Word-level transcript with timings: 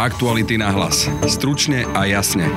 Aktuality 0.00 0.56
na 0.56 0.72
hlas. 0.72 1.12
Stručne 1.28 1.84
a 1.92 2.08
jasne. 2.08 2.48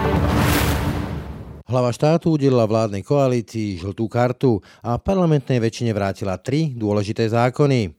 Hlava 1.67 1.91
štátu 1.91 2.39
udelila 2.39 2.63
vládnej 2.63 3.03
koalícii 3.03 3.83
žltú 3.83 4.07
kartu 4.07 4.63
a 4.79 4.95
parlamentnej 4.95 5.59
väčšine 5.59 5.91
vrátila 5.91 6.39
tri 6.39 6.71
dôležité 6.71 7.27
zákony. 7.27 7.91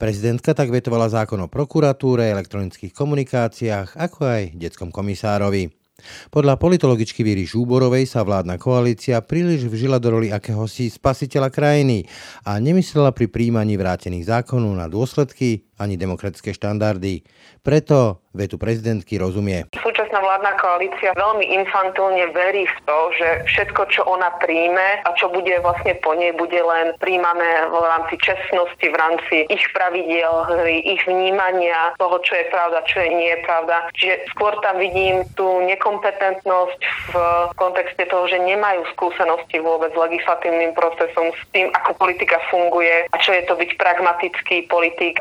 Prezidentka 0.00 0.56
tak 0.56 0.72
vetovala 0.72 1.12
zákon 1.12 1.36
o 1.36 1.52
prokuratúre, 1.52 2.32
elektronických 2.32 2.96
komunikáciách, 2.96 3.92
ako 3.92 4.24
aj 4.24 4.56
detskom 4.56 4.88
komisárovi. 4.88 5.68
Podľa 6.32 6.56
politologičky 6.56 7.20
Víry 7.20 7.44
Žúborovej 7.44 8.08
sa 8.08 8.24
vládna 8.24 8.56
koalícia 8.56 9.20
príliš 9.20 9.68
vžila 9.68 10.00
do 10.00 10.16
roli 10.16 10.32
akéhosi 10.32 10.88
spasiteľa 10.88 11.52
krajiny 11.52 12.08
a 12.40 12.56
nemyslela 12.56 13.12
pri 13.12 13.28
príjmaní 13.28 13.76
vrátených 13.76 14.32
zákonov 14.32 14.72
na 14.80 14.88
dôsledky 14.88 15.67
ani 15.78 15.94
demokratické 15.96 16.50
štandardy. 16.52 17.22
Preto 17.62 18.22
vetu 18.38 18.54
prezidentky 18.54 19.18
rozumie. 19.18 19.66
Súčasná 19.74 20.22
vládna 20.22 20.54
koalícia 20.62 21.10
veľmi 21.16 21.58
infantilne 21.58 22.30
verí 22.30 22.70
v 22.70 22.78
to, 22.86 22.98
že 23.18 23.28
všetko, 23.50 23.82
čo 23.90 24.06
ona 24.06 24.30
príjme 24.38 25.02
a 25.02 25.10
čo 25.18 25.26
bude 25.26 25.50
vlastne 25.58 25.98
po 25.98 26.14
nej, 26.14 26.30
bude 26.38 26.60
len 26.60 26.94
príjmané 27.02 27.66
v 27.66 27.82
rámci 27.82 28.14
čestnosti, 28.22 28.86
v 28.86 28.94
rámci 28.94 29.36
ich 29.50 29.64
pravidiel, 29.74 30.30
ich 30.70 31.02
vnímania 31.08 31.98
toho, 31.98 32.22
čo 32.22 32.38
je 32.38 32.46
pravda, 32.52 32.78
čo 32.86 33.02
je 33.02 33.10
nie 33.10 33.30
je 33.34 33.40
pravda. 33.42 33.76
Čiže 33.98 34.14
skôr 34.30 34.54
tam 34.62 34.78
vidím 34.78 35.26
tú 35.34 35.58
nekompetentnosť 35.66 36.80
v 37.10 37.14
kontexte 37.58 38.06
toho, 38.06 38.30
že 38.30 38.38
nemajú 38.38 38.86
skúsenosti 38.94 39.58
vôbec 39.58 39.90
s 39.90 39.98
legislatívnym 39.98 40.78
procesom, 40.78 41.34
s 41.34 41.42
tým, 41.50 41.74
ako 41.74 41.98
politika 41.98 42.38
funguje 42.54 43.10
a 43.10 43.16
čo 43.18 43.34
je 43.34 43.42
to 43.50 43.58
byť 43.58 43.70
pragmatický 43.74 44.70
politik, 44.70 45.18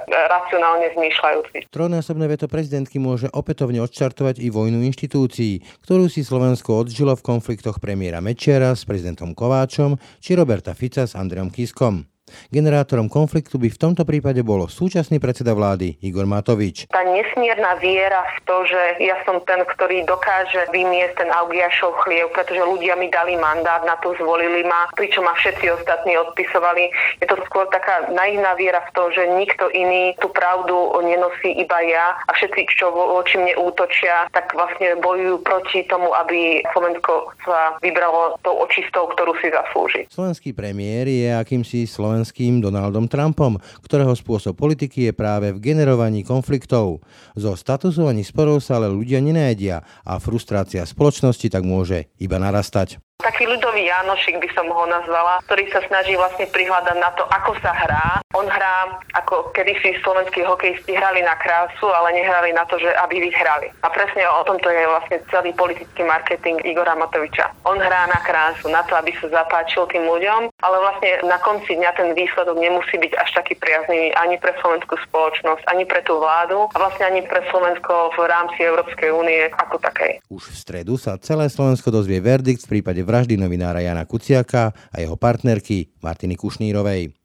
racionálne 0.47 0.87
zmýšľajúci. 0.95 1.67
Trojnásobné 1.67 2.25
veto 2.31 2.47
prezidentky 2.47 3.03
môže 3.03 3.27
opätovne 3.35 3.83
odštartovať 3.83 4.39
i 4.39 4.47
vojnu 4.47 4.79
inštitúcií, 4.87 5.59
ktorú 5.83 6.07
si 6.07 6.23
Slovensko 6.23 6.87
odžilo 6.87 7.11
v 7.19 7.25
konfliktoch 7.35 7.83
premiéra 7.83 8.23
Mečiara 8.23 8.71
s 8.71 8.87
prezidentom 8.87 9.35
Kováčom 9.35 9.99
či 10.23 10.39
Roberta 10.39 10.71
Fica 10.71 11.03
s 11.03 11.19
Andreom 11.19 11.51
Kiskom. 11.51 12.07
Generátorom 12.51 13.07
konfliktu 13.07 13.55
by 13.59 13.71
v 13.71 13.79
tomto 13.79 14.03
prípade 14.03 14.43
bolo 14.43 14.67
súčasný 14.67 15.19
predseda 15.19 15.55
vlády 15.55 15.99
Igor 16.03 16.27
Matovič. 16.27 16.91
Tá 16.91 17.03
nesmierna 17.07 17.79
viera 17.79 18.23
v 18.35 18.37
to, 18.43 18.57
že 18.67 18.81
ja 19.03 19.15
som 19.23 19.39
ten, 19.47 19.63
ktorý 19.63 20.03
dokáže 20.03 20.67
vymiesť 20.71 21.23
ten 21.23 21.29
Augiašov 21.31 22.03
chliev, 22.03 22.31
pretože 22.35 22.59
ľudia 22.59 22.99
mi 22.99 23.07
dali 23.07 23.39
mandát, 23.39 23.83
na 23.87 23.95
to 24.03 24.11
zvolili 24.19 24.63
ma, 24.67 24.91
pričom 24.99 25.23
ma 25.23 25.35
všetci 25.39 25.71
ostatní 25.71 26.19
odpisovali. 26.19 26.91
Je 27.23 27.27
to 27.27 27.39
skôr 27.47 27.67
taká 27.71 28.11
naivná 28.11 28.55
viera 28.59 28.83
v 28.87 28.93
to, 28.95 29.03
že 29.15 29.23
nikto 29.39 29.71
iný 29.71 30.15
tú 30.19 30.27
pravdu 30.31 30.75
nenosí 31.03 31.55
iba 31.55 31.79
ja 31.83 32.15
a 32.27 32.31
všetci, 32.35 32.67
čo 32.75 32.91
voči 32.91 33.39
mne 33.39 33.55
útočia, 33.55 34.27
tak 34.35 34.51
vlastne 34.51 34.99
bojujú 34.99 35.43
proti 35.47 35.87
tomu, 35.87 36.11
aby 36.11 36.63
Slovensko 36.75 37.31
sa 37.47 37.79
vybralo 37.79 38.35
tou 38.43 38.55
očistou, 38.59 39.07
ktorú 39.15 39.35
si 39.39 39.47
zaslúži. 39.47 40.01
Slovenský 40.11 40.51
premiér 40.51 41.07
je 41.07 41.29
akýmsi 41.31 41.87
slovenským 41.87 42.16
slovenským 42.17 42.65
Donaldom 42.65 43.05
Trumpom, 43.05 43.61
ktorého 43.85 44.17
spôsob 44.17 44.57
politiky 44.57 45.09
je 45.09 45.13
práve 45.13 45.53
v 45.53 45.61
generovaní 45.61 46.25
konfliktov. 46.25 47.05
Zo 47.37 47.53
statusovaní 47.53 48.25
sporov 48.25 48.65
sa 48.65 48.81
ale 48.81 48.89
ľudia 48.89 49.21
nenájdia 49.21 49.85
a 50.01 50.17
frustrácia 50.17 50.81
spoločnosti 50.81 51.45
tak 51.53 51.61
môže 51.61 52.09
iba 52.17 52.41
narastať. 52.41 53.06
Taký 53.17 53.49
ľudový 53.49 53.89
Janošik 53.89 54.37
by 54.37 54.49
som 54.53 54.69
ho 54.69 54.85
nazvala, 54.85 55.41
ktorý 55.49 55.65
sa 55.73 55.81
snaží 55.89 56.13
vlastne 56.13 56.45
prihľadať 56.53 56.97
na 57.01 57.09
to, 57.17 57.25
ako 57.25 57.57
sa 57.65 57.73
hrá. 57.73 58.21
On 58.37 58.45
hrá, 58.45 58.93
ako 59.17 59.49
kedysi 59.57 59.97
slovenskí 60.05 60.45
hokejisti 60.45 60.93
hrali 60.93 61.25
na 61.25 61.33
krásu, 61.41 61.89
ale 61.89 62.13
nehrali 62.13 62.53
na 62.53 62.61
to, 62.69 62.77
že 62.77 62.93
aby 62.93 63.17
vyhrali. 63.17 63.73
A 63.81 63.89
presne 63.89 64.21
o 64.21 64.45
tomto 64.45 64.69
je 64.69 64.85
vlastne 64.85 65.17
celý 65.33 65.49
politický 65.57 66.05
marketing 66.05 66.61
Igora 66.61 66.93
Matoviča. 66.93 67.49
On 67.65 67.81
hrá 67.81 68.05
na 68.05 68.21
krásu, 68.21 68.69
na 68.69 68.85
to, 68.85 68.93
aby 68.93 69.09
sa 69.17 69.33
zapáčil 69.33 69.89
tým 69.89 70.05
ľuďom, 70.05 70.53
ale 70.61 70.77
vlastne 70.77 71.17
na 71.25 71.41
konci 71.41 71.73
dňa 71.73 71.97
ten 71.97 72.13
výsledok 72.13 72.53
nemusí 72.53 73.01
byť 73.01 73.17
až 73.17 73.29
taký 73.33 73.57
priaznivý 73.57 74.13
ani 74.13 74.37
pre 74.37 74.53
slovenskú 74.61 74.93
spoločnosť, 75.09 75.65
ani 75.73 75.89
pre 75.89 76.05
tú 76.05 76.21
vládu 76.21 76.69
a 76.69 76.77
vlastne 76.77 77.09
ani 77.09 77.25
pre 77.25 77.41
Slovensko 77.49 78.13
v 78.13 78.29
rámci 78.29 78.61
Európskej 78.61 79.09
únie 79.09 79.49
ako 79.57 79.81
takej. 79.81 80.21
Už 80.29 80.53
v 80.53 80.55
stredu 80.55 81.01
sa 81.01 81.17
celé 81.17 81.49
Slovensko 81.49 81.89
dozvie 81.89 82.21
verdikt 82.21 82.69
v 82.69 82.77
prípade 82.77 83.06
vraždy 83.07 83.39
novinára 83.39 83.79
Jana 83.79 84.03
Kuciaka 84.03 84.75
a 84.91 84.99
jeho 84.99 85.15
partnerky 85.15 85.87
Martiny 86.03 86.35
Kušnírovej. 86.35 87.16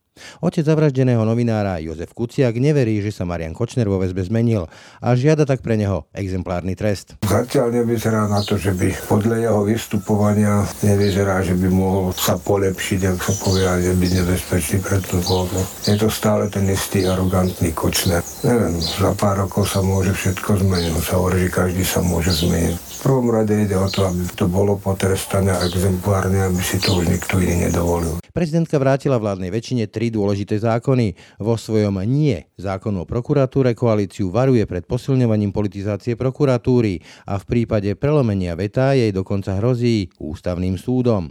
Otec 0.44 0.68
zavraždeného 0.68 1.24
novinára 1.24 1.80
Jozef 1.80 2.12
Kuciak 2.12 2.60
neverí, 2.60 3.00
že 3.00 3.08
sa 3.08 3.24
Marian 3.24 3.56
Kočner 3.56 3.88
vo 3.88 3.96
väzbe 3.96 4.20
zmenil 4.20 4.68
a 5.00 5.16
žiada 5.16 5.48
tak 5.48 5.64
pre 5.64 5.80
neho 5.80 6.04
exemplárny 6.12 6.76
trest. 6.76 7.16
Zatiaľ 7.24 7.80
nevyzerá 7.80 8.28
na 8.28 8.44
to, 8.44 8.60
že 8.60 8.76
by 8.76 8.92
podľa 9.08 9.36
jeho 9.40 9.60
vystupovania 9.64 10.68
nevyzerá, 10.84 11.40
že 11.40 11.56
by 11.56 11.68
mohol 11.72 12.12
sa 12.12 12.36
polepšiť, 12.36 13.00
ak 13.08 13.18
sa 13.24 13.32
povie, 13.40 13.64
že 13.64 13.92
byť 13.96 14.10
nebezpečný 14.20 14.78
pre 14.84 15.00
tú 15.00 15.16
voľbu. 15.24 15.60
Je 15.88 15.96
to 15.96 16.12
stále 16.12 16.44
ten 16.52 16.68
istý 16.68 17.08
arogantný 17.08 17.72
Kočner. 17.72 18.20
Neviem, 18.44 18.84
za 18.84 19.16
pár 19.16 19.48
rokov 19.48 19.72
sa 19.72 19.80
môže 19.80 20.12
všetko 20.12 20.60
zmeniť. 20.60 20.92
Sa 21.00 21.16
hovorí, 21.16 21.48
že 21.48 21.56
každý 21.56 21.84
sa 21.88 22.04
môže 22.04 22.36
zmeniť. 22.36 22.76
V 23.02 23.10
prvom 23.10 23.34
rade 23.34 23.50
ide 23.58 23.74
o 23.74 23.90
to, 23.90 24.06
aby 24.06 24.22
to 24.38 24.46
bolo 24.46 24.78
potrestané 24.78 25.50
exemplárne, 25.66 26.46
aby 26.46 26.62
si 26.62 26.78
to 26.78 27.02
už 27.02 27.10
nikto 27.10 27.42
iný 27.42 27.66
nedovolil. 27.66 28.22
Prezidentka 28.30 28.78
vrátila 28.78 29.18
vládnej 29.18 29.50
väčšine 29.50 29.90
tri 30.02 30.10
dôležité 30.10 30.58
zákony. 30.58 31.14
Vo 31.38 31.54
svojom 31.54 32.02
nie 32.02 32.34
zákonu 32.58 33.06
o 33.06 33.06
prokuratúre 33.06 33.78
koalíciu 33.78 34.34
varuje 34.34 34.66
pred 34.66 34.82
posilňovaním 34.82 35.54
politizácie 35.54 36.18
prokuratúry 36.18 36.98
a 37.30 37.38
v 37.38 37.44
prípade 37.46 37.94
prelomenia 37.94 38.58
veta 38.58 38.98
jej 38.98 39.14
dokonca 39.14 39.62
hrozí 39.62 40.10
ústavným 40.18 40.74
súdom. 40.74 41.30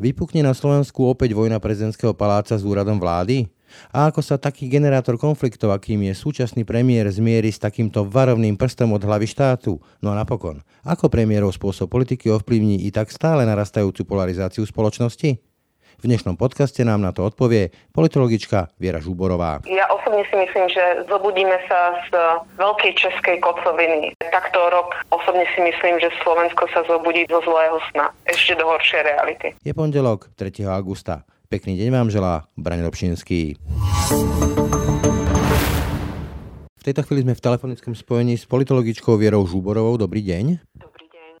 Vypukne 0.00 0.40
na 0.40 0.56
Slovensku 0.56 1.04
opäť 1.04 1.36
vojna 1.36 1.60
prezidentského 1.60 2.16
paláca 2.16 2.56
s 2.56 2.64
úradom 2.64 2.96
vlády? 2.96 3.52
A 3.92 4.08
ako 4.08 4.24
sa 4.24 4.40
taký 4.40 4.72
generátor 4.72 5.20
konfliktov, 5.20 5.76
akým 5.76 6.08
je 6.08 6.16
súčasný 6.16 6.64
premiér, 6.64 7.12
zmieri 7.12 7.52
s 7.52 7.60
takýmto 7.60 8.08
varovným 8.08 8.56
prstom 8.56 8.96
od 8.96 9.04
hlavy 9.04 9.28
štátu? 9.28 9.76
No 10.00 10.08
a 10.08 10.16
napokon, 10.16 10.64
ako 10.88 11.12
premiérov 11.12 11.52
spôsob 11.52 11.92
politiky 11.92 12.32
ovplyvní 12.32 12.88
i 12.88 12.94
tak 12.94 13.12
stále 13.12 13.44
narastajúcu 13.44 14.08
polarizáciu 14.08 14.64
spoločnosti? 14.64 15.45
V 15.96 16.04
dnešnom 16.12 16.36
podcaste 16.36 16.84
nám 16.84 17.00
na 17.00 17.08
to 17.08 17.24
odpovie 17.24 17.72
politologička 17.96 18.68
Viera 18.76 19.00
Žuborová. 19.00 19.64
Ja 19.64 19.88
osobne 19.88 20.28
si 20.28 20.36
myslím, 20.36 20.68
že 20.68 21.08
zobudíme 21.08 21.56
sa 21.64 21.96
z 22.04 22.12
veľkej 22.60 22.92
českej 23.00 23.40
kocoviny. 23.40 24.12
Takto 24.20 24.60
rok 24.68 24.92
osobne 25.08 25.48
si 25.56 25.60
myslím, 25.64 25.96
že 25.96 26.12
Slovensko 26.20 26.68
sa 26.68 26.84
zobudí 26.84 27.24
zo 27.32 27.40
zlého 27.40 27.80
sna. 27.88 28.12
Ešte 28.28 28.60
do 28.60 28.68
horšej 28.68 29.08
reality. 29.08 29.56
Je 29.64 29.72
pondelok 29.72 30.28
3. 30.36 30.68
augusta. 30.68 31.24
Pekný 31.48 31.80
deň 31.80 31.88
vám 31.88 32.08
želá 32.12 32.44
Braň 32.60 32.84
Robšinský. 32.84 33.56
V 36.76 36.82
tejto 36.84 37.08
chvíli 37.08 37.24
sme 37.24 37.32
v 37.32 37.40
telefonickom 37.40 37.96
spojení 37.96 38.36
s 38.36 38.44
politologičkou 38.44 39.16
Vierou 39.16 39.48
Žuborovou. 39.48 39.96
Dobrý 39.96 40.20
deň. 40.20 40.75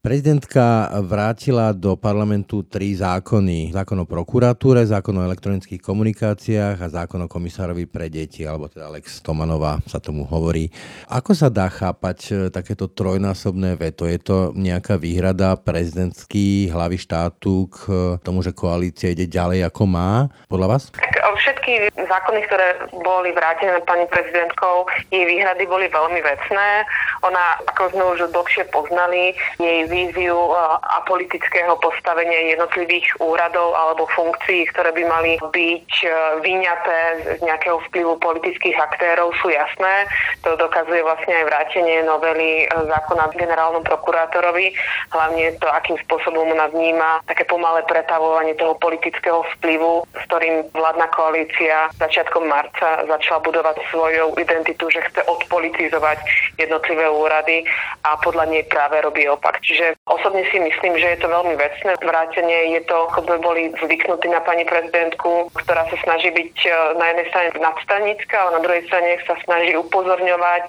Prezidentka 0.06 0.86
vrátila 1.02 1.74
do 1.74 1.98
parlamentu 1.98 2.62
tri 2.62 2.94
zákony. 2.94 3.74
Zákon 3.74 3.98
o 3.98 4.06
prokuratúre, 4.06 4.86
zákon 4.86 5.18
o 5.18 5.26
elektronických 5.26 5.82
komunikáciách 5.82 6.78
a 6.78 7.02
zákon 7.02 7.26
o 7.26 7.32
komisárovi 7.32 7.90
pre 7.90 8.06
deti, 8.06 8.46
alebo 8.46 8.70
teda 8.70 8.86
Alex 8.86 9.18
Tomanová 9.18 9.82
sa 9.82 9.98
tomu 9.98 10.22
hovorí. 10.22 10.70
Ako 11.10 11.34
sa 11.34 11.50
dá 11.50 11.66
chápať 11.66 12.18
e, 12.22 12.32
takéto 12.54 12.86
trojnásobné 12.86 13.74
veto? 13.74 14.06
Je 14.06 14.22
to 14.22 14.54
nejaká 14.54 14.94
výhrada 14.94 15.58
prezidentský 15.58 16.70
hlavy 16.70 17.02
štátu 17.02 17.66
k 17.66 17.90
tomu, 18.22 18.46
že 18.46 18.54
koalícia 18.54 19.10
ide 19.10 19.26
ďalej 19.26 19.66
ako 19.66 19.90
má, 19.90 20.30
podľa 20.46 20.68
vás? 20.70 20.82
E, 21.02 21.26
všetky 21.36 21.90
zákony, 21.94 22.40
ktoré 22.48 22.68
boli 23.02 23.30
vrátené 23.30 23.78
pani 23.84 24.06
prezidentkou, 24.08 24.88
jej 25.12 25.24
výhrady 25.26 25.66
boli 25.68 25.86
veľmi 25.90 26.20
vecné. 26.22 26.86
Ona, 27.22 27.44
ako 27.74 27.82
sme 27.92 28.04
už 28.16 28.18
dlhšie 28.32 28.64
poznali, 28.72 29.36
jej 29.60 29.86
víziu 29.96 30.36
a 30.84 31.00
politického 31.08 31.72
postavenia 31.80 32.52
jednotlivých 32.52 33.16
úradov 33.16 33.72
alebo 33.72 34.04
funkcií, 34.12 34.68
ktoré 34.68 34.92
by 34.92 35.02
mali 35.08 35.32
byť 35.40 35.90
e, 36.04 36.08
vyňaté 36.44 36.98
z 37.40 37.40
nejakého 37.40 37.80
vplyvu 37.88 38.20
politických 38.20 38.76
aktérov, 38.76 39.32
sú 39.40 39.48
jasné. 39.48 40.04
To 40.44 40.52
dokazuje 40.60 41.00
vlastne 41.00 41.32
aj 41.40 41.44
vrátenie 41.48 42.04
novely 42.04 42.64
e, 42.64 42.66
zákona 42.68 43.32
generálnom 43.36 43.84
prokurátorovi, 43.84 44.76
hlavne 45.12 45.56
to, 45.60 45.68
akým 45.70 45.96
spôsobom 46.04 46.52
ona 46.52 46.68
vníma 46.72 47.24
také 47.24 47.48
pomalé 47.48 47.84
pretavovanie 47.88 48.56
toho 48.56 48.74
politického 48.76 49.44
vplyvu, 49.56 50.04
s 50.12 50.22
ktorým 50.28 50.68
vládna 50.72 51.06
koalícia 51.12 51.88
začiatkom 51.96 52.48
marca 52.48 53.04
začala 53.06 53.40
budovať 53.44 53.76
svoju 53.88 54.34
identitu, 54.40 54.90
že 54.90 55.04
chce 55.12 55.22
odpolitizovať 55.28 56.18
jednotlivé 56.58 57.06
úrady 57.08 57.62
a 58.02 58.18
podľa 58.18 58.44
nej 58.50 58.64
práve 58.66 58.98
robí 59.04 59.28
opak. 59.28 59.62
Čiže 59.62 59.85
Čiže 59.86 60.02
osobne 60.10 60.42
si 60.50 60.58
myslím, 60.58 60.98
že 60.98 61.14
je 61.14 61.18
to 61.22 61.30
veľmi 61.30 61.54
vecné 61.54 61.94
vrátenie. 62.02 62.74
Je 62.74 62.82
to, 62.90 63.06
ako 63.06 63.22
sme 63.22 63.38
boli 63.38 63.62
zvyknutí 63.78 64.26
na 64.34 64.42
pani 64.42 64.66
prezidentku, 64.66 65.46
ktorá 65.54 65.86
sa 65.86 65.96
snaží 66.02 66.34
byť 66.34 66.54
e, 66.66 66.70
na 66.98 67.14
jednej 67.14 67.26
strane 67.30 67.48
nadstanická, 67.54 68.34
ale 68.34 68.58
na 68.58 68.64
druhej 68.66 68.82
strane 68.90 69.14
sa 69.30 69.38
snaží 69.46 69.78
upozorňovať 69.78 70.62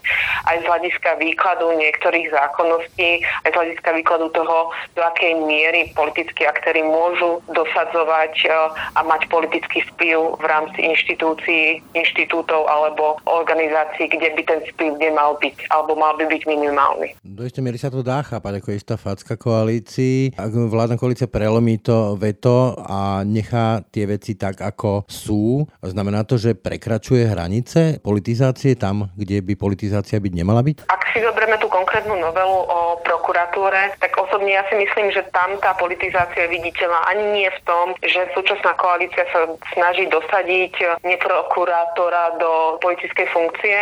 aj 0.53 0.55
z 0.61 0.65
hľadiska 0.69 1.09
výkladu 1.17 1.65
niektorých 1.81 2.29
zákonností, 2.29 3.25
aj 3.41 3.49
z 3.49 3.57
hľadiska 3.57 3.89
výkladu 3.97 4.29
toho, 4.37 4.69
do 4.93 5.01
akej 5.01 5.33
miery 5.49 5.89
politickí 5.97 6.45
aktéry 6.45 6.85
môžu 6.85 7.41
dosadzovať 7.49 8.33
e, 8.45 8.47
a 8.69 9.01
mať 9.01 9.33
politický 9.33 9.81
vplyv 9.97 10.37
v 10.37 10.45
rámci 10.45 10.85
inštitúcií, 10.85 11.81
inštitútov 11.97 12.69
alebo 12.69 13.17
organizácií, 13.25 14.13
kde 14.13 14.29
by 14.37 14.41
ten 14.45 14.59
vplyv 14.77 15.01
nemal 15.01 15.41
byť 15.41 15.73
alebo 15.73 15.97
mal 15.97 16.13
by 16.21 16.29
byť 16.29 16.45
minimálny. 16.45 17.17
Do 17.25 17.41
istej 17.41 17.65
miery 17.65 17.81
sa 17.81 17.89
to 17.89 18.05
dá 18.05 18.21
chápať 18.21 18.61
ako 18.61 18.69
istá 18.77 18.96
facka 18.97 19.37
koalícii. 19.37 20.35
Ak 20.35 20.51
vládna 20.51 20.97
koalícia 20.97 21.29
prelomí 21.29 21.79
to 21.79 22.17
veto 22.17 22.75
a 22.75 23.21
nechá 23.23 23.85
tie 23.93 24.09
veci 24.09 24.33
tak, 24.35 24.59
ako 24.59 25.05
sú, 25.05 25.63
znamená 25.79 26.25
to, 26.25 26.35
že 26.35 26.57
prekračuje 26.57 27.29
hranice 27.29 28.01
politizácie 28.01 28.73
tam, 28.75 29.13
kde 29.13 29.45
by 29.45 29.53
politizácia 29.55 30.17
byť 30.17 30.33
nemala 30.33 30.65
byť? 30.65 30.89
Ak 30.89 31.01
si 31.13 31.21
zoberieme 31.21 31.61
tú 31.61 31.66
konkrétnu 31.87 32.19
novelu 32.19 32.59
o 32.67 32.99
prokuratúre, 32.99 33.95
tak 34.03 34.11
osobne 34.19 34.59
ja 34.59 34.67
si 34.67 34.75
myslím, 34.75 35.07
že 35.07 35.23
tam 35.31 35.55
tá 35.63 35.71
politizácia 35.79 36.43
je 36.43 36.59
viditeľná 36.59 36.99
ani 37.07 37.23
nie 37.31 37.47
v 37.47 37.63
tom, 37.63 37.95
že 38.03 38.27
súčasná 38.35 38.75
koalícia 38.75 39.23
sa 39.31 39.47
snaží 39.71 40.03
dosadiť 40.11 40.99
neprokurátora 41.07 42.43
do 42.43 42.75
politickej 42.83 43.31
funkcie, 43.31 43.79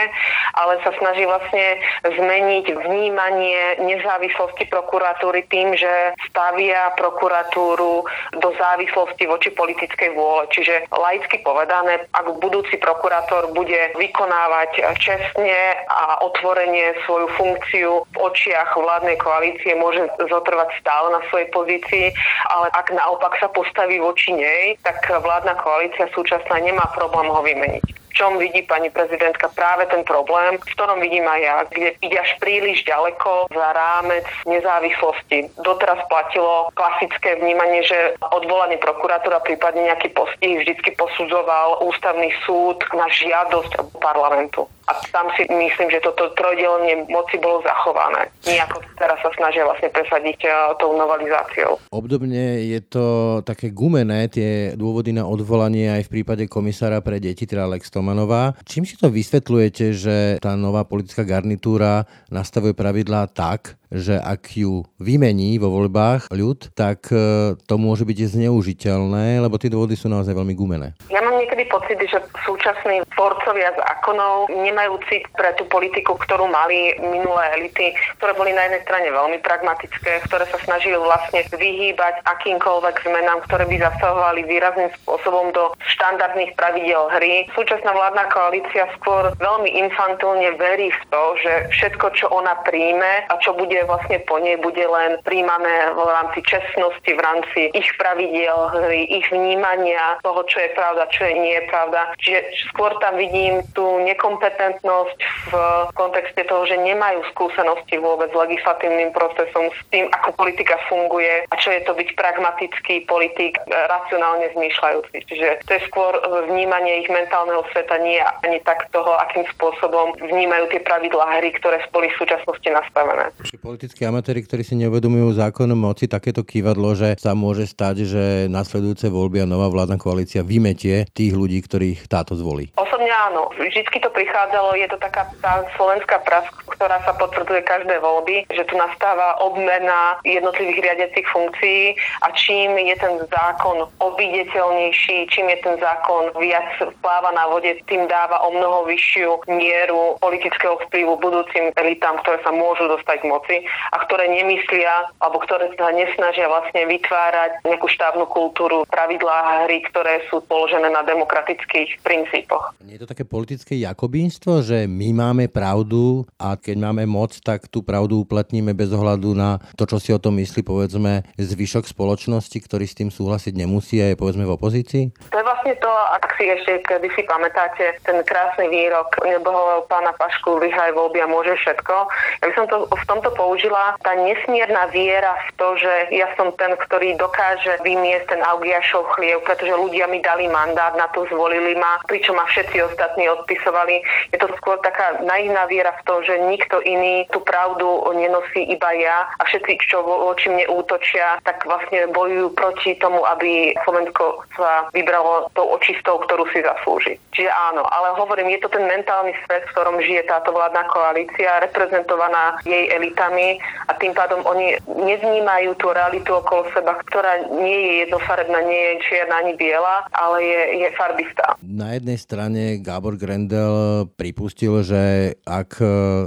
ale 0.53 0.77
sa 0.85 0.93
snaží 1.01 1.25
vlastne 1.25 1.81
zmeniť 2.05 2.77
vnímanie 2.77 3.81
nezávislosti 3.81 4.69
prokuratúry 4.69 5.49
tým, 5.49 5.73
že 5.73 6.13
stavia 6.29 6.93
prokuratúru 7.01 8.05
do 8.37 8.49
závislosti 8.53 9.25
voči 9.25 9.49
politickej 9.49 10.13
vôle. 10.13 10.45
Čiže 10.53 10.93
laicky 10.93 11.41
povedané, 11.41 12.05
ak 12.13 12.37
budúci 12.37 12.77
prokurátor 12.77 13.49
bude 13.57 13.97
vykonávať 13.97 14.93
čestne 15.01 15.57
a 15.89 16.21
otvorene 16.21 17.01
svoju 17.09 17.33
funkciu 17.33 17.94
v 18.03 18.17
očiach 18.19 18.75
vládnej 18.75 19.15
koalície, 19.23 19.71
môže 19.77 20.03
zotrvať 20.19 20.69
stále 20.81 21.07
na 21.15 21.21
svojej 21.31 21.47
pozícii, 21.55 22.11
ale 22.51 22.67
ak 22.75 22.91
naopak 22.91 23.37
sa 23.39 23.47
postaví 23.53 24.01
voči 24.03 24.35
nej, 24.35 24.75
tak 24.83 24.99
vládna 25.07 25.55
koalícia 25.63 26.11
súčasná 26.11 26.59
nemá 26.59 26.91
problém 26.91 27.31
ho 27.31 27.39
vymeniť 27.39 28.04
čom 28.15 28.39
vidí 28.39 28.63
pani 28.63 28.87
prezidentka 28.89 29.51
práve 29.51 29.85
ten 29.91 30.07
problém, 30.07 30.55
v 30.55 30.67
ktorom 30.71 31.03
vidím 31.03 31.27
aj 31.27 31.41
ja, 31.43 31.57
kde 31.67 31.89
ide 31.99 32.17
až 32.17 32.31
príliš 32.39 32.87
ďaleko 32.87 33.51
za 33.51 33.67
rámec 33.75 34.25
nezávislosti. 34.47 35.51
Doteraz 35.59 35.99
platilo 36.07 36.71
klasické 36.73 37.35
vnímanie, 37.35 37.83
že 37.83 38.15
odvolanie 38.23 38.79
prokurátora, 38.79 39.43
prípadne 39.43 39.91
nejaký 39.91 40.15
postih 40.15 40.63
vždycky 40.63 40.95
posudzoval 40.95 41.83
ústavný 41.83 42.31
súd 42.47 42.79
na 42.95 43.11
žiadosť 43.11 43.99
parlamentu. 43.99 44.63
A 44.85 44.93
tam 45.09 45.33
si 45.33 45.49
myslím, 45.49 45.89
že 45.89 45.97
toto 46.05 46.29
trojdelenie 46.37 47.09
moci 47.09 47.41
bolo 47.41 47.65
zachované. 47.65 48.29
Nejako 48.45 48.85
teraz 49.01 49.17
sa 49.25 49.33
snažia 49.33 49.65
vlastne 49.65 49.89
presadiť 49.89 50.45
uh, 50.45 50.77
tou 50.77 50.93
novelizáciou. 50.93 51.81
Obdobne 51.89 52.61
je 52.61 52.79
to 52.85 53.05
také 53.41 53.73
gumené, 53.73 54.29
tie 54.29 54.77
dôvody 54.77 55.09
na 55.09 55.25
odvolanie 55.25 55.89
aj 55.89 56.05
v 56.05 56.21
prípade 56.21 56.45
komisára 56.45 57.01
pre 57.01 57.17
deti, 57.17 57.49
teda 57.49 57.65
Lex 57.65 57.89
Tomanová. 58.05 58.53
Čím 58.69 58.85
si 58.85 59.01
to 59.01 59.09
vysvetľujete, 59.09 59.85
že 59.97 60.17
tá 60.37 60.53
nová 60.53 60.85
politická 60.85 61.25
garnitúra 61.25 62.05
nastavuje 62.29 62.77
pravidlá 62.77 63.25
tak, 63.33 63.81
že 63.93 64.17
ak 64.17 64.57
ju 64.57 64.85
vymení 64.97 65.57
vo 65.61 65.69
voľbách 65.69 66.31
ľud, 66.33 66.73
tak 66.73 67.09
e, 67.13 67.53
to 67.65 67.75
môže 67.77 68.05
byť 68.05 68.37
zneužiteľné, 68.37 69.41
lebo 69.41 69.59
tie 69.61 69.71
dôvody 69.71 69.93
sú 69.93 70.09
naozaj 70.09 70.33
veľmi 70.33 70.55
gumené. 70.57 70.97
Ja 71.09 71.21
mám 71.21 71.37
niekedy 71.37 71.67
pocit, 71.69 71.99
že 72.01 72.19
súčasní 72.45 73.05
tvorcovia 73.15 73.73
zákonov 73.77 74.51
nemajú 74.51 74.97
cit 75.09 75.25
pre 75.35 75.53
tú 75.55 75.65
politiku, 75.69 76.17
ktorú 76.17 76.49
mali 76.49 76.97
minulé 76.99 77.43
elity, 77.61 77.93
ktoré 78.19 78.33
boli 78.35 78.51
na 78.53 78.67
jednej 78.67 78.81
strane 78.83 79.07
veľmi 79.11 79.39
pragmatické, 79.41 80.25
ktoré 80.27 80.45
sa 80.49 80.59
snažili 80.63 80.97
vlastne 80.99 81.43
vyhýbať 81.53 82.21
akýmkoľvek 82.25 82.95
zmenám, 83.05 83.43
ktoré 83.47 83.63
by 83.69 83.77
zasahovali 83.79 84.41
výrazným 84.47 84.91
spôsobom 85.03 85.51
do 85.55 85.71
štandardných 85.95 86.55
pravidel 86.57 87.07
hry. 87.15 87.47
Súčasná 87.55 87.91
vládna 87.93 88.27
koalícia 88.31 88.87
skôr 88.99 89.31
veľmi 89.37 89.69
infantilne 89.87 90.55
verí 90.57 90.91
v 90.91 91.01
to, 91.11 91.23
že 91.43 91.53
všetko, 91.75 92.05
čo 92.15 92.25
ona 92.31 92.57
príjme 92.67 93.27
a 93.29 93.33
čo 93.39 93.53
bude 93.55 93.74
bude 93.75 93.91
vlastne 93.91 94.23
po 94.23 94.39
nej, 94.39 94.55
bude 94.63 94.87
len 94.87 95.19
príjmané 95.27 95.91
v 95.91 96.07
rámci 96.07 96.39
čestnosti, 96.47 97.11
v 97.11 97.19
rámci 97.19 97.59
ich 97.75 97.91
pravidiel 97.99 98.71
hry, 98.71 99.03
ich 99.03 99.27
vnímania 99.27 100.15
toho, 100.23 100.47
čo 100.47 100.63
je 100.63 100.71
pravda, 100.79 101.03
čo 101.11 101.27
je 101.27 101.35
nie 101.35 101.59
je 101.59 101.63
pravda. 101.67 102.15
Čiže 102.23 102.39
skôr 102.71 102.95
tam 103.03 103.19
vidím 103.19 103.59
tú 103.75 103.99
nekompetentnosť 104.07 105.19
v 105.51 105.53
kontexte 105.91 106.47
toho, 106.47 106.63
že 106.63 106.79
nemajú 106.79 107.19
skúsenosti 107.35 107.99
vôbec 107.99 108.31
s 108.31 108.39
legislatívnym 108.39 109.11
procesom, 109.11 109.67
s 109.67 109.79
tým, 109.91 110.07
ako 110.23 110.31
politika 110.39 110.79
funguje 110.87 111.43
a 111.51 111.55
čo 111.59 111.75
je 111.75 111.83
to 111.83 111.91
byť 111.91 112.15
pragmatický 112.15 113.03
politik, 113.11 113.59
racionálne 113.67 114.55
zmýšľajúci. 114.55 115.19
Čiže 115.27 115.67
to 115.67 115.71
je 115.75 115.81
skôr 115.91 116.15
vnímanie 116.47 117.03
ich 117.03 117.11
mentálneho 117.11 117.67
sveta, 117.75 117.99
nie 117.99 118.23
ani 118.47 118.63
tak 118.63 118.87
toho, 118.95 119.19
akým 119.19 119.43
spôsobom 119.59 120.15
vnímajú 120.23 120.71
tie 120.71 120.79
pravidlá 120.79 121.43
hry, 121.43 121.51
ktoré 121.59 121.83
boli 121.91 122.07
v 122.15 122.23
súčasnosti 122.23 122.69
nastavené 122.71 123.35
politickí 123.65 124.05
amatéri, 124.05 124.45
ktorí 124.45 124.61
si 124.61 124.77
neuvedomujú 124.77 125.41
zákon 125.41 125.73
moci, 125.73 126.05
takéto 126.05 126.45
kývadlo, 126.45 126.93
že 126.93 127.17
sa 127.17 127.33
môže 127.33 127.65
stať, 127.65 128.05
že 128.05 128.23
nasledujúce 128.45 129.09
voľby 129.09 129.41
a 129.41 129.49
nová 129.49 129.65
vládna 129.73 129.97
koalícia 129.97 130.45
vymetie 130.45 131.09
tých 131.09 131.33
ľudí, 131.33 131.65
ktorých 131.65 132.05
táto 132.05 132.37
zvolí? 132.37 132.69
Osobne 132.77 133.09
áno. 133.09 133.49
Vždycky 133.57 133.97
to 134.05 134.13
prichádzalo, 134.13 134.77
je 134.77 134.85
to 134.85 135.01
taká 135.01 135.25
tá 135.41 135.65
slovenská 135.73 136.21
prask, 136.21 136.53
ktorá 136.77 137.01
sa 137.09 137.17
potvrdzuje 137.17 137.65
každé 137.65 137.97
voľby, 138.05 138.45
že 138.53 138.69
tu 138.69 138.77
nastáva 138.77 139.41
obmena 139.41 140.21
jednotlivých 140.21 140.85
riadiacich 140.85 141.25
funkcií 141.33 141.97
a 142.21 142.29
čím 142.37 142.77
je 142.77 142.95
ten 143.01 143.17
zákon 143.17 143.89
obiditeľnejší, 143.97 145.25
čím 145.33 145.49
je 145.49 145.57
ten 145.65 145.75
zákon 145.81 146.37
viac 146.37 146.69
pláva 147.01 147.33
na 147.33 147.49
vode, 147.49 147.73
tým 147.89 148.05
dáva 148.05 148.45
o 148.45 148.53
mnoho 148.53 148.85
vyššiu 148.85 149.49
mieru 149.49 150.21
politického 150.21 150.77
vplyvu 150.85 151.17
budúcim 151.17 151.73
elitám, 151.73 152.21
ktoré 152.21 152.37
sa 152.45 152.53
môžu 152.53 152.85
dostať 152.85 153.25
k 153.25 153.29
moci 153.31 153.54
veci 153.55 153.67
a 153.91 153.97
ktoré 154.03 154.27
nemyslia 154.27 155.07
alebo 155.23 155.39
ktoré 155.43 155.71
sa 155.79 155.91
nesnažia 155.95 156.51
vlastne 156.51 156.83
vytvárať 156.87 157.63
nejakú 157.63 157.87
štávnu 157.87 158.25
kultúru, 158.27 158.83
pravidlá 158.89 159.65
hry, 159.65 159.83
ktoré 159.87 160.23
sú 160.27 160.43
položené 160.45 160.91
na 160.91 161.01
demokratických 161.07 162.03
princípoch. 162.03 162.75
Nie 162.83 162.99
je 162.99 163.07
to 163.07 163.11
také 163.11 163.23
politické 163.23 163.79
jakobínstvo, 163.79 164.61
že 164.61 164.85
my 164.89 165.15
máme 165.15 165.45
pravdu 165.47 166.27
a 166.39 166.59
keď 166.59 166.75
máme 166.91 167.03
moc, 167.07 167.35
tak 167.39 167.67
tú 167.71 167.81
pravdu 167.81 168.25
uplatníme 168.25 168.75
bez 168.75 168.91
ohľadu 168.91 169.31
na 169.35 169.61
to, 169.79 169.87
čo 169.87 169.97
si 170.01 170.11
o 170.11 170.19
tom 170.19 170.37
myslí 170.39 170.61
povedzme 170.65 171.23
zvyšok 171.39 171.87
spoločnosti, 171.87 172.57
ktorý 172.57 172.85
s 172.85 172.97
tým 172.97 173.09
súhlasiť 173.09 173.53
nemusí 173.55 174.01
a 174.01 174.11
je 174.11 174.19
povedzme 174.19 174.43
v 174.43 174.55
opozícii? 174.55 175.03
To 175.31 175.37
je 175.39 175.45
vlastne 175.45 175.73
to, 175.79 175.91
ak 176.15 176.23
si 176.35 176.49
ešte 176.51 176.83
kedy 176.85 177.07
si 177.15 177.23
pamätáte, 177.25 177.97
ten 178.03 178.17
krásny 178.25 178.67
výrok 178.69 179.07
nebohového 179.23 179.87
pána 179.87 180.11
Pašku 180.15 180.59
vyhraj 180.59 180.93
voľby 180.93 181.23
a 181.23 181.31
môže 181.31 181.53
všetko. 181.61 181.95
Ja 182.41 182.45
by 182.51 182.53
som 182.55 182.65
to 182.69 182.77
v 182.89 183.03
tomto 183.09 183.29
použila 183.45 183.93
tá 184.01 184.17
nesmierna 184.17 184.89
viera 184.89 185.37
v 185.37 185.49
to, 185.61 185.67
že 185.77 185.93
ja 186.17 186.25
som 186.33 186.49
ten, 186.57 186.73
ktorý 186.73 187.13
dokáže 187.21 187.77
vymiesť 187.85 188.33
ten 188.33 188.41
Augiašov 188.41 189.13
chliev, 189.13 189.45
pretože 189.45 189.69
ľudia 189.69 190.09
mi 190.09 190.17
dali 190.17 190.49
mandát, 190.49 190.97
na 190.97 191.05
to 191.13 191.29
zvolili 191.29 191.77
ma, 191.77 192.01
pričom 192.09 192.41
ma 192.41 192.49
všetci 192.49 192.81
ostatní 192.89 193.29
odpisovali. 193.29 194.01
Je 194.33 194.41
to 194.41 194.49
skôr 194.57 194.81
taká 194.81 195.21
naivná 195.21 195.69
viera 195.69 195.93
v 196.01 196.05
to, 196.09 196.25
že 196.25 196.41
nikto 196.49 196.81
iný 196.81 197.29
tú 197.29 197.45
pravdu 197.45 197.85
nenosí 198.17 198.65
iba 198.65 198.89
ja 198.97 199.29
a 199.37 199.43
všetci, 199.45 199.77
čo 199.85 200.01
voči 200.01 200.49
mne 200.49 200.65
útočia, 200.73 201.37
tak 201.45 201.61
vlastne 201.69 202.09
bojujú 202.09 202.49
proti 202.57 202.97
tomu, 202.97 203.21
aby 203.29 203.77
Slovensko 203.85 204.41
sa 204.57 204.89
vybralo 204.89 205.53
tou 205.53 205.69
očistou, 205.69 206.17
ktorú 206.25 206.49
si 206.49 206.65
zaslúži. 206.65 207.21
Čiže 207.35 207.51
áno, 207.51 207.85
ale 207.85 208.15
hovorím, 208.17 208.55
je 208.57 208.63
to 208.65 208.73
ten 208.73 208.87
mentálny 208.87 209.37
svet, 209.45 209.67
v 209.69 209.73
ktorom 209.75 209.99
žije 209.99 210.23
táto 210.25 210.55
vládna 210.55 210.87
koalícia, 210.87 211.61
reprezentovaná 211.61 212.57
jej 212.63 212.87
elitami 212.95 213.34
vecami 213.35 213.59
a 213.85 213.91
tým 213.99 214.13
pádom 214.17 214.41
oni 214.47 214.81
nevnímajú 214.87 215.77
tú 215.77 215.93
realitu 215.93 216.31
okolo 216.33 216.65
seba, 216.73 216.97
ktorá 217.05 217.45
nie 217.53 217.75
je 217.75 217.93
jednofarebná, 218.07 218.59
nie 218.65 218.81
je 218.81 218.93
čierna 219.05 219.45
ani 219.45 219.53
biela, 219.53 220.09
ale 220.09 220.41
je, 220.41 220.61
je 220.81 220.89
farbistá. 220.97 221.53
Na 221.61 221.93
jednej 221.93 222.17
strane 222.17 222.81
Gábor 222.81 223.19
Grendel 223.19 224.07
pripustil, 224.17 224.81
že 224.81 225.35
ak 225.45 225.77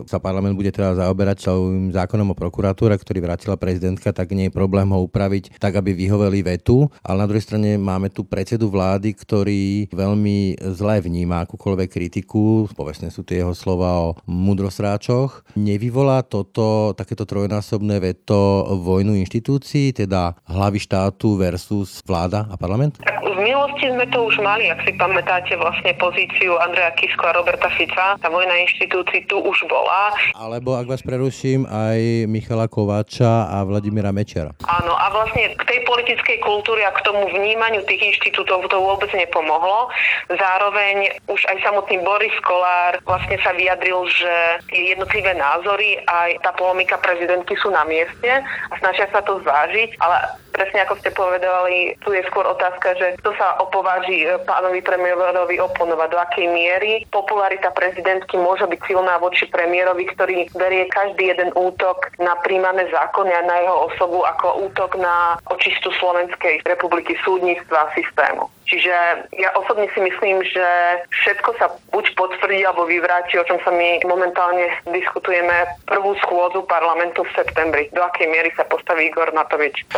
sa 0.07 0.19
parlament 0.23 0.55
bude 0.55 0.71
teda 0.71 0.95
zaoberať 0.95 1.51
celým 1.51 1.91
zákonom 1.91 2.33
o 2.33 2.39
prokuratúre, 2.39 2.95
ktorý 2.95 3.19
vrátila 3.25 3.59
prezidentka, 3.59 4.15
tak 4.15 4.31
nie 4.31 4.49
je 4.49 4.55
problém 4.55 4.87
ho 4.93 5.03
upraviť 5.03 5.59
tak, 5.59 5.75
aby 5.81 5.97
vyhoveli 5.97 6.47
vetu. 6.47 6.87
Ale 7.03 7.25
na 7.25 7.29
druhej 7.29 7.43
strane 7.43 7.75
máme 7.75 8.13
tu 8.13 8.23
predsedu 8.23 8.71
vlády, 8.71 9.19
ktorý 9.19 9.91
veľmi 9.91 10.63
zle 10.79 11.03
vníma 11.03 11.43
akúkoľvek 11.43 11.89
kritiku, 11.91 12.71
povestné 12.79 13.11
sú 13.11 13.27
tie 13.27 13.43
jeho 13.43 13.55
slova 13.57 13.91
o 13.99 14.09
mudrosráčoch. 14.31 15.43
Nevyvolá 15.59 16.23
toto 16.23 16.95
takéto 16.99 17.23
trojnásobné 17.23 18.03
veto 18.03 18.67
vojnu 18.83 19.15
inštitúcií, 19.23 19.95
teda 19.95 20.35
hlavy 20.51 20.83
štátu 20.83 21.39
versus 21.39 22.03
vláda 22.03 22.51
a 22.51 22.59
parlament? 22.59 22.99
Tak 22.99 23.28
minulosti 23.49 23.89
sme 23.89 24.05
to 24.13 24.29
už 24.29 24.45
mali, 24.45 24.69
ak 24.69 24.85
si 24.85 24.93
pamätáte 25.01 25.57
vlastne 25.57 25.97
pozíciu 25.97 26.61
Andreja 26.61 26.93
Kisko 27.01 27.33
a 27.33 27.33
Roberta 27.33 27.73
Fica. 27.81 28.21
Tá 28.21 28.29
vojna 28.29 28.53
inštitúcií 28.69 29.25
tu 29.25 29.41
už 29.41 29.65
bola. 29.73 30.13
Alebo 30.37 30.77
ak 30.77 30.85
vás 30.85 31.01
preruším, 31.01 31.65
aj 31.65 32.29
Michala 32.29 32.69
Kováča 32.69 33.49
a 33.49 33.65
Vladimíra 33.65 34.13
Mečera. 34.13 34.53
Áno, 34.69 34.93
a 34.93 35.09
vlastne 35.09 35.57
k 35.57 35.65
tej 35.65 35.81
politickej 35.89 36.45
kultúre 36.45 36.85
a 36.85 36.93
k 36.93 37.01
tomu 37.09 37.25
vnímaniu 37.33 37.81
tých 37.89 38.13
inštitútov 38.13 38.69
to 38.69 38.77
vôbec 38.77 39.09
nepomohlo. 39.17 39.89
Zároveň 40.29 41.17
už 41.33 41.41
aj 41.49 41.65
samotný 41.65 42.05
Boris 42.05 42.37
Kolár 42.45 43.01
vlastne 43.09 43.41
sa 43.41 43.57
vyjadril, 43.57 44.05
že 44.13 44.61
jednotlivé 44.69 45.33
názory 45.33 46.05
aj 46.05 46.45
tá 46.45 46.53
polemika 46.53 47.01
prezidentky 47.01 47.57
sú 47.57 47.73
na 47.73 47.89
mieste 47.89 48.29
a 48.45 48.75
snažia 48.77 49.09
sa 49.09 49.25
to 49.25 49.41
zvážiť, 49.41 49.97
ale 50.05 50.37
presne 50.59 50.83
ako 50.83 50.99
ste 50.99 51.15
povedali, 51.15 51.95
tu 52.03 52.11
je 52.11 52.27
skôr 52.27 52.43
otázka, 52.43 52.99
že 52.99 53.15
kto 53.23 53.31
sa 53.39 53.57
opováži 53.63 54.27
e, 54.27 54.37
pánovi 54.43 54.83
premiérovi 54.83 55.63
oponovať, 55.63 56.09
do 56.11 56.19
akej 56.19 56.47
miery. 56.51 57.07
Popularita 57.09 57.71
prezidentky 57.71 58.35
môže 58.37 58.67
byť 58.67 58.81
silná 58.85 59.17
voči 59.23 59.47
premiérovi, 59.47 60.05
ktorý 60.11 60.51
berie 60.59 60.91
každý 60.91 61.31
jeden 61.31 61.55
útok 61.55 62.11
na 62.19 62.35
príjmané 62.43 62.91
zákony 62.91 63.31
a 63.33 63.47
na 63.47 63.57
jeho 63.63 63.77
osobu 63.89 64.27
ako 64.27 64.69
útok 64.69 64.99
na 64.99 65.39
očistu 65.49 65.95
Slovenskej 65.97 66.67
republiky 66.67 67.15
súdnictva 67.23 67.89
a 67.89 67.93
systému. 67.95 68.51
Čiže 68.69 68.93
ja 69.41 69.49
osobne 69.57 69.89
si 69.97 70.01
myslím, 70.05 70.45
že 70.45 70.67
všetko 71.09 71.57
sa 71.57 71.73
buď 71.89 72.05
potvrdí 72.13 72.61
alebo 72.69 72.85
vyvráti, 72.85 73.41
o 73.41 73.47
čom 73.49 73.57
sa 73.65 73.73
my 73.73 74.05
momentálne 74.05 74.69
diskutujeme 74.93 75.65
prvú 75.89 76.13
schôdzu 76.21 76.69
parlamentu 76.69 77.25
v 77.25 77.33
septembri. 77.33 77.89
Do 77.97 78.05
akej 78.05 78.29
miery 78.29 78.53
sa 78.53 78.69
postaví 78.69 79.09
Igor 79.09 79.33
Matovič. 79.33 79.89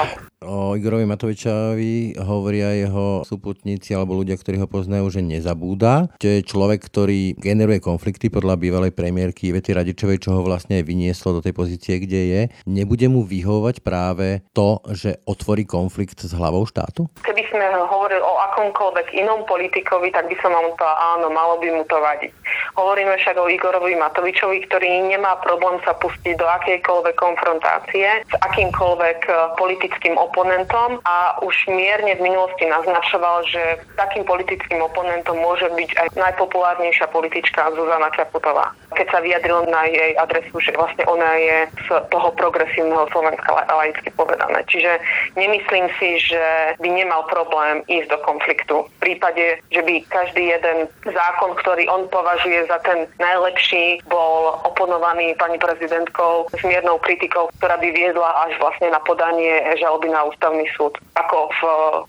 O 0.47 0.79
Igorovi 0.79 1.03
Matovičovi 1.03 2.15
hovoria 2.23 2.71
jeho 2.79 3.27
súputníci 3.31 3.95
alebo 3.95 4.19
ľudia, 4.19 4.35
ktorí 4.35 4.59
ho 4.59 4.67
poznajú, 4.67 5.07
že 5.15 5.23
nezabúda. 5.23 6.11
To 6.19 6.27
je 6.27 6.43
človek, 6.43 6.83
ktorý 6.83 7.39
generuje 7.39 7.79
konflikty 7.79 8.27
podľa 8.27 8.59
bývalej 8.59 8.91
premiérky 8.91 9.55
Ivety 9.55 9.71
Radičovej, 9.71 10.19
čo 10.19 10.35
ho 10.35 10.43
vlastne 10.43 10.83
vynieslo 10.83 11.39
do 11.39 11.45
tej 11.45 11.55
pozície, 11.55 12.03
kde 12.03 12.21
je. 12.27 12.41
Nebude 12.67 13.07
mu 13.07 13.23
vyhovovať 13.23 13.87
práve 13.87 14.43
to, 14.51 14.83
že 14.91 15.23
otvorí 15.31 15.63
konflikt 15.63 16.19
s 16.19 16.35
hlavou 16.35 16.67
štátu? 16.67 17.07
Keby 17.23 17.47
sme 17.55 17.65
hovorili 17.87 18.19
o 18.19 18.35
akomkoľvek 18.51 19.15
inom 19.15 19.47
politikovi, 19.47 20.11
tak 20.11 20.27
by 20.27 20.37
som 20.43 20.51
vám 20.51 20.75
to 20.75 20.87
áno, 20.87 21.31
malo 21.31 21.61
by 21.63 21.69
mu 21.71 21.83
to 21.87 21.97
vadiť. 22.01 22.33
Hovoríme 22.75 23.15
však 23.19 23.37
o 23.39 23.47
Igorovi 23.47 23.95
Matovičovi, 23.95 24.67
ktorý 24.67 25.07
nemá 25.07 25.39
problém 25.43 25.79
sa 25.87 25.95
pustiť 25.95 26.35
do 26.39 26.47
akejkoľvek 26.47 27.17
konfrontácie 27.19 28.09
s 28.27 28.35
akýmkoľvek 28.41 29.19
eh, 29.27 29.37
politickým 29.59 30.15
oponentom 30.19 30.99
a 31.05 31.39
už 31.45 31.71
mierne 31.71 32.17
v 32.17 32.25
minulosti 32.25 32.67
naznačoval, 33.11 33.43
že 33.51 33.63
takým 33.99 34.25
politickým 34.25 34.79
oponentom 34.83 35.35
môže 35.43 35.67
byť 35.75 35.91
aj 35.99 36.09
najpopulárnejšia 36.15 37.11
politička 37.11 37.75
Zuzana 37.75 38.11
Čaputová. 38.15 38.71
Keď 38.95 39.07
sa 39.11 39.19
vyjadril 39.19 39.67
na 39.67 39.83
jej 39.91 40.15
adresu, 40.15 40.55
že 40.63 40.71
vlastne 40.79 41.03
ona 41.11 41.35
je 41.35 41.57
z 41.87 41.89
toho 42.11 42.31
progresívneho 42.39 43.11
Slovenska 43.11 43.51
laicky 43.67 44.11
povedané. 44.15 44.63
Čiže 44.71 45.03
nemyslím 45.35 45.91
si, 45.99 46.23
že 46.23 46.43
by 46.79 46.89
nemal 46.89 47.27
problém 47.27 47.83
ísť 47.91 48.15
do 48.15 48.19
konfliktu. 48.23 48.77
V 48.87 48.99
prípade, 49.03 49.59
že 49.75 49.83
by 49.83 50.07
každý 50.07 50.55
jeden 50.55 50.87
zákon, 51.03 51.59
ktorý 51.59 51.91
on 51.91 52.07
považuje 52.11 52.67
za 52.71 52.79
ten 52.87 53.11
najlepší, 53.19 54.07
bol 54.07 54.63
oponovaný 54.63 55.35
pani 55.35 55.59
prezidentkou 55.59 56.47
s 56.55 56.63
miernou 56.63 57.03
kritikou, 57.03 57.51
ktorá 57.59 57.75
by 57.79 57.89
viedla 57.91 58.47
až 58.47 58.55
vlastne 58.63 58.95
na 58.95 59.03
podanie 59.03 59.67
žaloby 59.83 60.11
na 60.11 60.31
ústavný 60.31 60.67
súd, 60.79 60.95
ako 61.19 61.51
v 61.51 61.63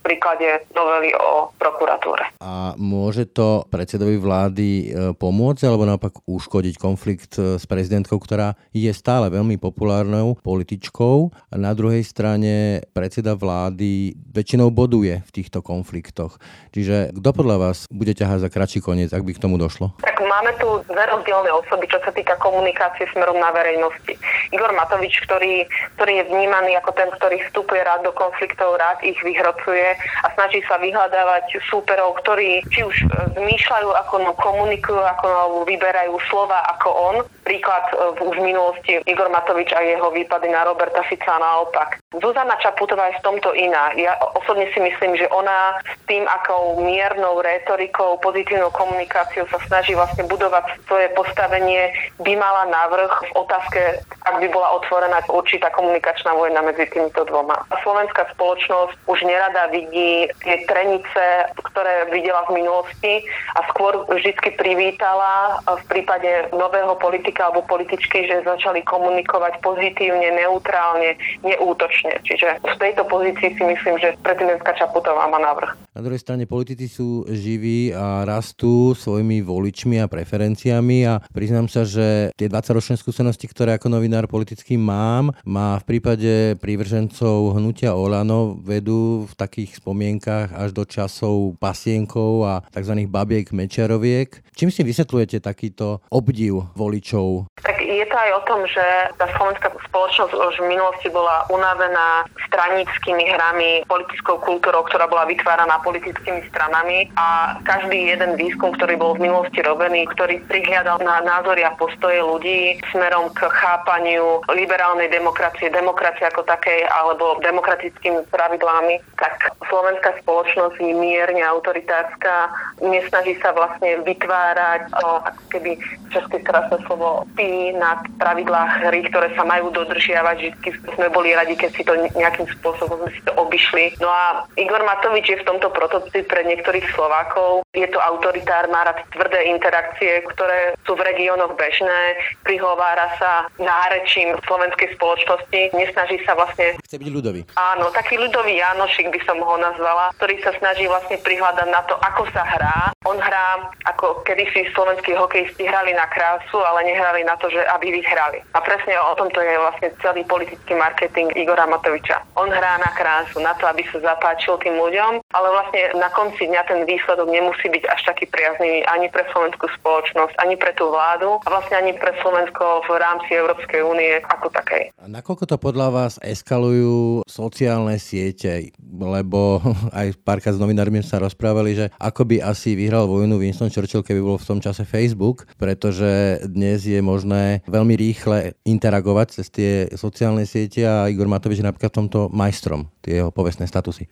príklade 0.06 0.62
novely 0.92 1.16
o 1.16 1.56
prokuratúre. 1.56 2.36
A 2.44 2.76
môže 2.76 3.24
to 3.32 3.64
predsedovi 3.72 4.20
vlády 4.20 4.68
e, 4.68 4.86
pomôcť 5.16 5.64
alebo 5.64 5.88
naopak 5.88 6.20
uškodiť 6.28 6.76
konflikt 6.76 7.40
e, 7.40 7.56
s 7.56 7.64
prezidentkou, 7.64 8.20
ktorá 8.20 8.60
je 8.76 8.92
stále 8.92 9.32
veľmi 9.32 9.56
populárnou 9.56 10.36
političkou 10.44 11.32
a 11.32 11.56
na 11.56 11.72
druhej 11.72 12.04
strane 12.04 12.84
predseda 12.92 13.40
vlády 13.40 14.20
väčšinou 14.36 14.68
boduje 14.68 15.24
v 15.24 15.32
týchto 15.32 15.64
konfliktoch. 15.64 16.36
Čiže 16.76 17.16
kto 17.16 17.30
podľa 17.32 17.58
vás 17.72 17.88
bude 17.88 18.12
ťahať 18.12 18.44
za 18.44 18.50
kratší 18.52 18.84
koniec, 18.84 19.16
ak 19.16 19.24
by 19.24 19.32
k 19.32 19.44
tomu 19.48 19.56
došlo? 19.56 19.96
Tak 20.04 20.20
máme 20.20 20.52
tu 20.60 20.82
dve 20.90 21.04
rozdielne 21.08 21.54
osoby, 21.54 21.86
čo 21.88 22.02
sa 22.02 22.12
týka 22.12 22.36
komunikácie 22.42 23.06
smerom 23.14 23.38
na 23.38 23.54
verejnosti. 23.54 24.18
Igor 24.50 24.74
Matovič, 24.74 25.22
ktorý, 25.30 25.70
ktorý 25.96 26.14
je 26.20 26.28
vnímaný 26.34 26.76
ako 26.82 26.92
ten, 26.98 27.08
ktorý 27.14 27.38
vstupuje 27.48 27.86
rád 27.86 28.04
do 28.04 28.12
konfliktov, 28.18 28.82
rád 28.82 29.00
ich 29.06 29.20
vyhrocuje 29.22 29.94
a 30.26 30.28
snaží 30.34 30.66
sa 30.66 30.81
vyhľadávať 30.82 31.62
súperov, 31.70 32.18
ktorí 32.26 32.66
či 32.74 32.82
už 32.82 32.96
e, 32.98 33.06
zmýšľajú, 33.38 33.90
ako 33.94 34.16
no 34.26 34.34
komunikujú, 34.42 34.98
ako 34.98 35.26
no 35.30 35.42
vyberajú 35.70 36.18
slova 36.28 36.66
ako 36.78 36.90
on. 36.90 37.16
Príklad 37.46 37.86
e, 37.94 38.18
už 38.18 38.36
v 38.42 38.48
minulosti 38.50 38.98
Igor 39.06 39.30
Matovič 39.30 39.70
a 39.78 39.86
jeho 39.86 40.10
výpady 40.10 40.50
na 40.50 40.66
Roberta 40.66 41.06
Fica 41.06 41.38
naopak. 41.38 42.01
Zuzana 42.12 42.60
Čaputová 42.60 43.08
je 43.08 43.24
v 43.24 43.24
tomto 43.24 43.56
iná. 43.56 43.96
Ja 43.96 44.20
osobne 44.36 44.68
si 44.76 44.84
myslím, 44.84 45.16
že 45.16 45.32
ona 45.32 45.80
s 45.80 45.96
tým, 46.12 46.28
akou 46.28 46.84
miernou 46.84 47.40
retorikou, 47.40 48.20
pozitívnou 48.20 48.68
komunikáciou 48.76 49.48
sa 49.48 49.56
snaží 49.72 49.96
vlastne 49.96 50.28
budovať 50.28 50.76
svoje 50.92 51.08
postavenie, 51.16 51.88
by 52.20 52.36
mala 52.36 52.68
návrh 52.68 53.32
v 53.32 53.36
otázke, 53.40 54.04
ak 54.28 54.36
by 54.44 54.48
bola 54.52 54.76
otvorená 54.76 55.24
určitá 55.32 55.72
komunikačná 55.72 56.36
vojna 56.36 56.60
medzi 56.60 56.84
týmito 56.92 57.24
dvoma 57.24 57.56
slovenská 57.84 58.30
spoločnosť 58.38 58.94
už 59.10 59.20
nerada 59.26 59.68
vidí 59.74 60.30
tie 60.42 60.56
trenice, 60.70 61.26
ktoré 61.58 62.08
videla 62.14 62.46
v 62.48 62.62
minulosti 62.62 63.26
a 63.58 63.66
skôr 63.74 64.06
vždy 64.08 64.38
privítala 64.56 65.60
v 65.66 65.84
prípade 65.90 66.50
nového 66.54 66.96
politika 67.02 67.50
alebo 67.50 67.66
političky, 67.66 68.30
že 68.30 68.46
začali 68.46 68.86
komunikovať 68.86 69.60
pozitívne, 69.66 70.38
neutrálne, 70.38 71.18
neútočne. 71.44 72.01
Čiže 72.02 72.62
v 72.64 72.76
tejto 72.82 73.06
pozícii 73.06 73.54
si 73.54 73.64
myslím, 73.64 73.96
že 74.02 74.18
prezidentka 74.26 74.74
Čaputová 74.74 75.30
má 75.30 75.38
návrh. 75.38 75.92
Na 75.92 76.02
druhej 76.02 76.24
strane 76.24 76.48
politici 76.48 76.88
sú 76.88 77.28
živí 77.28 77.92
a 77.92 78.24
rastú 78.24 78.96
svojimi 78.96 79.44
voličmi 79.44 80.00
a 80.00 80.08
preferenciami 80.08 81.04
a 81.04 81.20
priznám 81.36 81.68
sa, 81.68 81.84
že 81.84 82.32
tie 82.40 82.48
20-ročné 82.48 82.96
skúsenosti, 82.96 83.46
ktoré 83.52 83.76
ako 83.76 83.92
novinár 83.92 84.26
politický 84.32 84.80
mám, 84.80 85.36
má 85.44 85.76
v 85.84 85.88
prípade 85.92 86.56
prívržencov 86.64 87.60
hnutia 87.60 87.92
Olano 87.92 88.56
vedú 88.64 89.28
v 89.28 89.34
takých 89.36 89.84
spomienkach 89.84 90.56
až 90.56 90.72
do 90.72 90.88
časov 90.88 91.60
pasienkov 91.60 92.48
a 92.48 92.54
tzv. 92.72 93.04
babiek 93.12 93.52
Mečiaroviek. 93.52 94.40
Čím 94.56 94.72
si 94.72 94.88
vysvetľujete 94.88 95.44
takýto 95.44 96.00
obdiv 96.08 96.72
voličov? 96.72 97.52
Tak 97.60 97.81
je 97.92 98.06
to 98.08 98.16
aj 98.16 98.32
o 98.40 98.42
tom, 98.48 98.60
že 98.68 98.86
tá 99.20 99.28
slovenská 99.36 99.68
spoločnosť 99.92 100.32
už 100.32 100.56
v 100.64 100.70
minulosti 100.72 101.12
bola 101.12 101.44
unavená 101.52 102.24
stranickými 102.48 103.28
hrami, 103.36 103.84
politickou 103.88 104.40
kultúrou, 104.40 104.88
ktorá 104.88 105.08
bola 105.12 105.28
vytváraná 105.28 105.80
politickými 105.84 106.48
stranami. 106.52 107.12
A 107.20 107.60
každý 107.68 108.16
jeden 108.16 108.40
výskum, 108.40 108.72
ktorý 108.76 108.96
bol 108.96 109.16
v 109.16 109.28
minulosti 109.28 109.60
robený, 109.64 110.08
ktorý 110.16 110.40
prihliadal 110.48 111.04
na 111.04 111.20
názory 111.22 111.68
a 111.68 111.76
postoje 111.76 112.24
ľudí 112.24 112.80
smerom 112.92 113.32
k 113.36 113.48
chápaniu 113.50 114.44
liberálnej 114.52 115.12
demokracie, 115.12 115.72
demokracie 115.72 116.28
ako 116.28 116.48
takej, 116.48 116.88
alebo 116.88 117.40
demokratickými 117.44 118.28
pravidlami, 118.32 119.00
tak 119.20 119.52
slovenská 119.68 120.20
spoločnosť 120.24 120.80
je 120.80 120.94
mierne 120.96 121.44
autoritárska, 121.44 122.52
nesnaží 122.84 123.38
sa 123.40 123.56
vlastne 123.56 124.04
vytvárať 124.04 124.82
o, 125.00 125.24
ako 125.24 125.44
keby 125.52 125.72
české 126.12 126.38
krásne 126.44 126.78
slovo 126.86 127.24
pí 127.36 127.72
na 127.82 127.98
pravidlách 128.22 128.86
hry, 128.86 129.02
ktoré 129.10 129.34
sa 129.34 129.42
majú 129.42 129.74
dodržiavať. 129.74 130.62
Vždy 130.62 130.70
sme 130.94 131.10
boli 131.10 131.34
radi, 131.34 131.58
keď 131.58 131.70
si 131.74 131.82
to 131.82 131.98
nejakým 132.14 132.46
spôsobom 132.62 133.02
sme 133.02 133.12
si 133.18 133.22
to 133.26 133.34
obišli. 133.34 133.98
No 133.98 134.14
a 134.14 134.46
Igor 134.54 134.86
Matovič 134.86 135.26
je 135.34 135.42
v 135.42 135.48
tomto 135.50 135.74
prototyp 135.74 136.30
pre 136.30 136.46
niektorých 136.46 136.86
Slovákov. 136.94 137.66
Je 137.74 137.90
to 137.90 137.98
autoritár, 137.98 138.70
má 138.70 138.86
rád 138.86 139.02
tvrdé 139.10 139.50
interakcie, 139.50 140.22
ktoré 140.30 140.78
sú 140.86 140.94
v 140.94 141.02
regiónoch 141.02 141.58
bežné, 141.58 142.20
prihovára 142.46 143.10
sa 143.18 143.50
nárečím 143.58 144.38
slovenskej 144.46 144.94
spoločnosti, 145.00 145.74
nesnaží 145.74 146.22
sa 146.28 146.38
vlastne... 146.38 146.78
Chce 146.86 147.02
byť 147.02 147.10
ľudový. 147.10 147.42
Áno, 147.58 147.90
taký 147.96 148.22
ľudový 148.22 148.60
Janošik 148.60 149.10
by 149.10 149.20
som 149.26 149.40
ho 149.42 149.56
nazvala, 149.58 150.14
ktorý 150.20 150.38
sa 150.44 150.52
snaží 150.60 150.86
vlastne 150.86 151.18
prihľadať 151.24 151.68
na 151.72 151.82
to, 151.88 151.96
ako 151.98 152.28
sa 152.36 152.44
hrá. 152.44 152.92
On 153.12 153.20
hrá, 153.20 153.60
ako 153.92 154.24
kedysi 154.24 154.72
slovenskí 154.72 155.12
hokejisti 155.12 155.68
hrali 155.68 155.92
na 155.92 156.08
krásu, 156.08 156.64
ale 156.64 156.88
nehrali 156.88 157.28
na 157.28 157.36
to, 157.36 157.52
že 157.52 157.60
aby 157.76 157.92
vyhrali. 157.92 158.40
A 158.56 158.64
presne 158.64 158.96
o 158.96 159.12
tomto 159.20 159.44
je 159.44 159.52
vlastne 159.60 159.92
celý 160.00 160.24
politický 160.24 160.80
marketing 160.80 161.28
Igora 161.36 161.68
Matoviča. 161.68 162.24
On 162.40 162.48
hrá 162.48 162.80
na 162.80 162.88
krásu, 162.96 163.44
na 163.44 163.52
to, 163.60 163.68
aby 163.68 163.84
sa 163.92 164.00
zapáčil 164.00 164.56
tým 164.64 164.80
ľuďom, 164.80 165.20
ale 165.36 165.48
vlastne 165.52 165.92
na 166.00 166.08
konci 166.16 166.48
dňa 166.48 166.64
ten 166.72 166.88
výsledok 166.88 167.28
nemusí 167.28 167.68
byť 167.68 167.84
až 167.92 168.02
taký 168.08 168.32
priaznivý 168.32 168.88
ani 168.88 169.12
pre 169.12 169.28
slovenskú 169.36 169.68
spoločnosť, 169.84 170.40
ani 170.40 170.56
pre 170.56 170.72
tú 170.80 170.88
vládu 170.88 171.36
a 171.44 171.48
vlastne 171.52 171.84
ani 171.84 171.92
pre 172.00 172.16
Slovensko 172.24 172.88
v 172.88 172.96
rámci 172.96 173.36
Európskej 173.36 173.84
únie 173.84 174.24
ako 174.24 174.56
takej. 174.56 174.96
A 175.04 175.12
nakoľko 175.12 175.52
to 175.52 175.58
podľa 175.60 175.88
vás 175.92 176.14
eskalujú 176.24 177.28
sociálne 177.28 178.00
siete? 178.00 178.72
Lebo 178.80 179.60
aj 180.00 180.16
párkrát 180.24 180.56
s 180.56 180.62
novinármi 180.64 181.04
sa 181.04 181.20
rozprávali, 181.20 181.76
že 181.76 181.86
ako 182.00 182.24
by 182.24 182.38
asi 182.40 182.78
vyhral 182.78 183.01
vojnu 183.06 183.38
Winston 183.38 183.70
Churchill, 183.70 184.04
keby 184.04 184.22
bol 184.22 184.38
v 184.42 184.48
tom 184.48 184.60
čase 184.60 184.84
Facebook, 184.84 185.46
pretože 185.56 186.42
dnes 186.50 186.84
je 186.84 187.00
možné 187.00 187.62
veľmi 187.70 187.94
rýchle 187.96 188.58
interagovať 188.66 189.28
cez 189.40 189.48
tie 189.54 189.72
sociálne 189.94 190.44
siete 190.50 190.84
a 190.84 191.08
Igor 191.08 191.30
Matovič 191.30 191.62
je 191.62 191.68
napríklad 191.68 191.92
v 191.94 192.00
tomto 192.06 192.20
majstrom, 192.34 192.90
tie 193.06 193.22
jeho 193.22 193.30
povestné 193.30 193.70
statusy. 193.70 194.10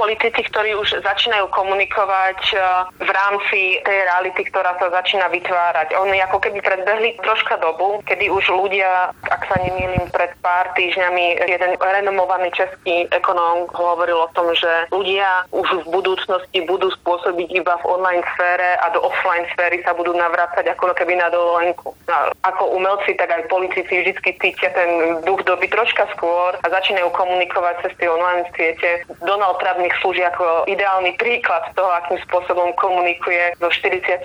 Politici, 0.00 0.40
ktorí 0.48 0.72
už 0.80 1.04
začínajú 1.04 1.52
komunikovať 1.52 2.40
e, 2.50 2.56
v 3.04 3.10
rámci 3.12 3.84
tej 3.84 3.98
reality, 4.08 4.48
ktorá 4.48 4.72
sa 4.80 4.88
začína 4.88 5.28
vytvárať. 5.28 5.92
Oni 5.92 6.16
ako 6.24 6.40
keby 6.40 6.64
predbehli 6.64 7.20
troška 7.20 7.60
dobu, 7.60 8.00
kedy 8.08 8.32
už 8.32 8.48
ľudia, 8.48 9.12
ak 9.28 9.44
sa 9.44 9.60
nemýlim, 9.60 10.08
pred 10.08 10.32
pár 10.40 10.72
týždňami 10.72 11.44
jeden 11.44 11.76
renomovaný 11.76 12.48
český 12.56 13.12
ekonóm 13.12 13.68
hovoril 13.76 14.24
o 14.24 14.32
tom, 14.32 14.48
že 14.56 14.88
ľudia 14.88 15.44
už 15.52 15.84
v 15.84 15.92
budúcnosti 15.92 16.64
budú 16.64 16.88
spôsobiť 17.04 17.60
iba 17.60 17.76
v 17.84 17.88
online 18.00 18.24
sfére 18.32 18.80
a 18.80 18.88
do 18.96 19.04
offline 19.04 19.44
sféry 19.52 19.84
sa 19.84 19.92
budú 19.92 20.16
navrácať 20.16 20.64
ako 20.80 20.96
keby 20.96 21.20
na 21.20 21.28
dovolenku. 21.28 21.92
A 22.08 22.32
ako 22.48 22.72
umelci, 22.72 23.12
tak 23.20 23.28
aj 23.28 23.52
politici 23.52 24.00
vždy 24.00 24.16
cítia 24.16 24.72
ten 24.72 25.20
duch 25.28 25.44
doby 25.44 25.68
troška 25.68 26.08
skôr 26.16 26.56
a 26.56 26.66
začínajú 26.72 27.12
komunikovať 27.12 27.84
cez 27.84 27.92
tie 28.00 28.08
online 28.08 28.48
siete. 28.56 29.04
Donald 29.20 29.60
Trump 29.60 29.89
nech 29.90 29.98
slúži 29.98 30.22
ako 30.22 30.70
ideálny 30.70 31.18
príklad 31.18 31.66
toho, 31.74 31.90
akým 31.98 32.22
spôsobom 32.30 32.70
komunikuje 32.78 33.58
so 33.58 33.66
48 33.66 34.22